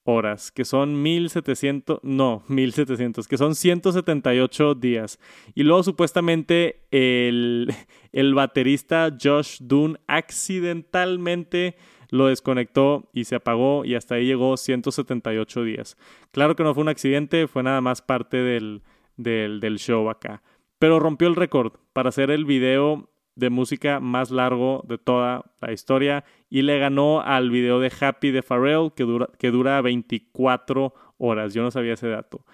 horas, 0.04 0.50
que 0.50 0.64
son 0.64 1.02
1700, 1.02 2.00
no, 2.02 2.42
1700, 2.48 3.28
que 3.28 3.38
son 3.38 3.54
178 3.54 4.74
días. 4.74 5.18
Y 5.54 5.62
luego 5.62 5.82
supuestamente 5.82 6.82
el, 6.90 7.72
el 8.12 8.34
baterista 8.34 9.16
Josh 9.20 9.58
Dunn 9.60 9.98
accidentalmente 10.06 11.76
lo 12.10 12.26
desconectó 12.26 13.08
y 13.14 13.24
se 13.24 13.36
apagó 13.36 13.84
y 13.84 13.94
hasta 13.94 14.16
ahí 14.16 14.26
llegó 14.26 14.56
178 14.56 15.64
días. 15.64 15.96
Claro 16.30 16.56
que 16.56 16.62
no 16.62 16.74
fue 16.74 16.82
un 16.82 16.88
accidente, 16.90 17.48
fue 17.48 17.62
nada 17.62 17.80
más 17.80 18.02
parte 18.02 18.36
del, 18.36 18.82
del, 19.16 19.60
del 19.60 19.78
show 19.78 20.10
acá. 20.10 20.42
pero 20.78 20.98
rompió 20.98 21.28
el 21.28 21.36
récord 21.36 21.74
para 21.92 22.08
hacer 22.08 22.30
el 22.30 22.44
video 22.44 23.11
de 23.34 23.50
música 23.50 24.00
más 24.00 24.30
largo 24.30 24.84
de 24.86 24.98
toda 24.98 25.44
la 25.60 25.72
historia 25.72 26.24
y 26.50 26.62
le 26.62 26.78
ganó 26.78 27.22
al 27.22 27.50
video 27.50 27.80
de 27.80 27.92
Happy 27.98 28.30
de 28.30 28.42
Pharrell 28.42 28.92
que 28.94 29.04
dura, 29.04 29.28
que 29.38 29.50
dura 29.50 29.80
24 29.80 30.94
horas. 31.18 31.54
Yo 31.54 31.62
no 31.62 31.70
sabía 31.70 31.94
ese 31.94 32.08
dato. 32.08 32.44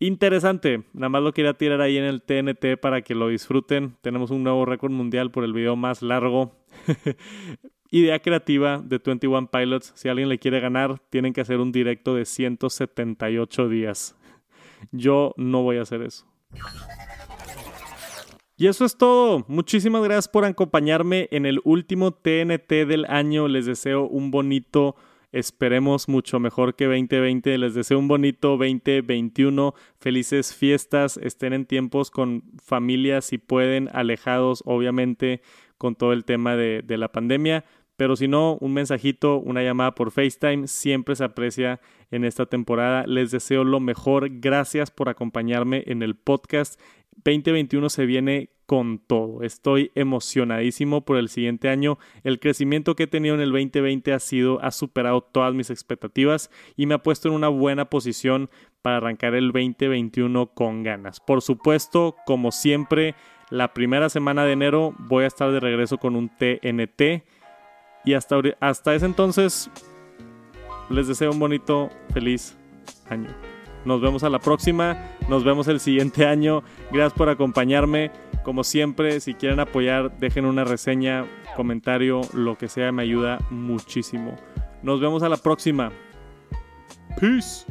Interesante, 0.00 0.82
nada 0.92 1.08
más 1.08 1.22
lo 1.22 1.32
quería 1.32 1.54
tirar 1.54 1.80
ahí 1.80 1.96
en 1.96 2.04
el 2.04 2.20
TNT 2.20 2.80
para 2.80 3.02
que 3.02 3.14
lo 3.14 3.28
disfruten. 3.28 3.96
Tenemos 4.02 4.30
un 4.30 4.42
nuevo 4.42 4.64
récord 4.64 4.90
mundial 4.90 5.30
por 5.30 5.44
el 5.44 5.52
video 5.52 5.76
más 5.76 6.02
largo. 6.02 6.52
Idea 7.90 8.18
creativa 8.18 8.82
de 8.84 8.98
21 8.98 9.50
Pilots. 9.52 9.92
Si 9.94 10.08
alguien 10.08 10.28
le 10.28 10.38
quiere 10.38 10.58
ganar, 10.58 10.98
tienen 11.10 11.32
que 11.32 11.42
hacer 11.42 11.60
un 11.60 11.70
directo 11.70 12.16
de 12.16 12.24
178 12.24 13.68
días. 13.68 14.16
Yo 14.90 15.32
no 15.36 15.62
voy 15.62 15.76
a 15.76 15.82
hacer 15.82 16.02
eso. 16.02 16.26
Y 18.56 18.68
eso 18.68 18.84
es 18.84 18.96
todo. 18.96 19.44
Muchísimas 19.48 20.04
gracias 20.04 20.28
por 20.28 20.44
acompañarme 20.44 21.28
en 21.32 21.44
el 21.44 21.60
último 21.64 22.12
TNT 22.12 22.86
del 22.86 23.04
año. 23.08 23.48
Les 23.48 23.66
deseo 23.66 24.06
un 24.06 24.30
bonito, 24.30 24.94
esperemos 25.32 26.08
mucho 26.08 26.38
mejor 26.38 26.76
que 26.76 26.84
2020. 26.84 27.58
Les 27.58 27.74
deseo 27.74 27.98
un 27.98 28.06
bonito 28.06 28.56
2021. 28.56 29.74
Felices 29.98 30.54
fiestas. 30.54 31.16
Estén 31.16 31.52
en 31.52 31.66
tiempos 31.66 32.12
con 32.12 32.44
familias 32.62 33.24
si 33.24 33.38
pueden, 33.38 33.88
alejados 33.92 34.62
obviamente 34.66 35.42
con 35.76 35.96
todo 35.96 36.12
el 36.12 36.24
tema 36.24 36.54
de, 36.54 36.82
de 36.82 36.96
la 36.96 37.10
pandemia. 37.10 37.64
Pero 37.96 38.16
si 38.16 38.26
no, 38.26 38.56
un 38.60 38.72
mensajito, 38.72 39.38
una 39.38 39.62
llamada 39.62 39.94
por 39.94 40.10
FaceTime 40.10 40.66
siempre 40.66 41.14
se 41.14 41.24
aprecia 41.24 41.80
en 42.10 42.24
esta 42.24 42.46
temporada. 42.46 43.06
Les 43.06 43.30
deseo 43.30 43.64
lo 43.64 43.80
mejor. 43.80 44.28
Gracias 44.40 44.90
por 44.90 45.08
acompañarme 45.08 45.84
en 45.86 46.02
el 46.02 46.16
podcast. 46.16 46.80
2021 47.24 47.88
se 47.88 48.06
viene 48.06 48.50
con 48.66 48.98
todo. 48.98 49.42
Estoy 49.42 49.92
emocionadísimo 49.94 51.04
por 51.04 51.16
el 51.18 51.28
siguiente 51.28 51.68
año. 51.68 51.98
El 52.22 52.40
crecimiento 52.40 52.96
que 52.96 53.04
he 53.04 53.06
tenido 53.06 53.34
en 53.34 53.40
el 53.40 53.52
2020 53.52 54.12
ha 54.12 54.18
sido 54.18 54.62
ha 54.62 54.70
superado 54.70 55.20
todas 55.20 55.54
mis 55.54 55.70
expectativas 55.70 56.50
y 56.76 56.86
me 56.86 56.94
ha 56.94 57.02
puesto 57.02 57.28
en 57.28 57.34
una 57.34 57.48
buena 57.48 57.90
posición 57.90 58.50
para 58.82 58.96
arrancar 58.98 59.34
el 59.34 59.52
2021 59.52 60.48
con 60.54 60.82
ganas. 60.82 61.20
Por 61.20 61.42
supuesto, 61.42 62.16
como 62.26 62.52
siempre, 62.52 63.14
la 63.50 63.74
primera 63.74 64.08
semana 64.08 64.44
de 64.44 64.52
enero 64.52 64.94
voy 64.98 65.24
a 65.24 65.28
estar 65.28 65.52
de 65.52 65.60
regreso 65.60 65.98
con 65.98 66.16
un 66.16 66.28
TNT 66.28 67.24
y 68.04 68.14
hasta 68.14 68.36
hasta 68.60 68.94
ese 68.94 69.06
entonces 69.06 69.70
les 70.90 71.08
deseo 71.08 71.30
un 71.30 71.38
bonito 71.38 71.90
feliz 72.12 72.56
año. 73.08 73.30
Nos 73.84 74.00
vemos 74.00 74.24
a 74.24 74.30
la 74.30 74.38
próxima, 74.38 74.96
nos 75.28 75.44
vemos 75.44 75.68
el 75.68 75.80
siguiente 75.80 76.26
año. 76.26 76.62
Gracias 76.90 77.12
por 77.12 77.28
acompañarme. 77.28 78.10
Como 78.42 78.64
siempre, 78.64 79.20
si 79.20 79.34
quieren 79.34 79.60
apoyar, 79.60 80.18
dejen 80.18 80.44
una 80.44 80.64
reseña, 80.64 81.26
comentario, 81.56 82.20
lo 82.34 82.58
que 82.58 82.68
sea, 82.68 82.92
me 82.92 83.02
ayuda 83.02 83.38
muchísimo. 83.50 84.36
Nos 84.82 85.00
vemos 85.00 85.22
a 85.22 85.30
la 85.30 85.38
próxima. 85.38 85.90
Peace. 87.18 87.64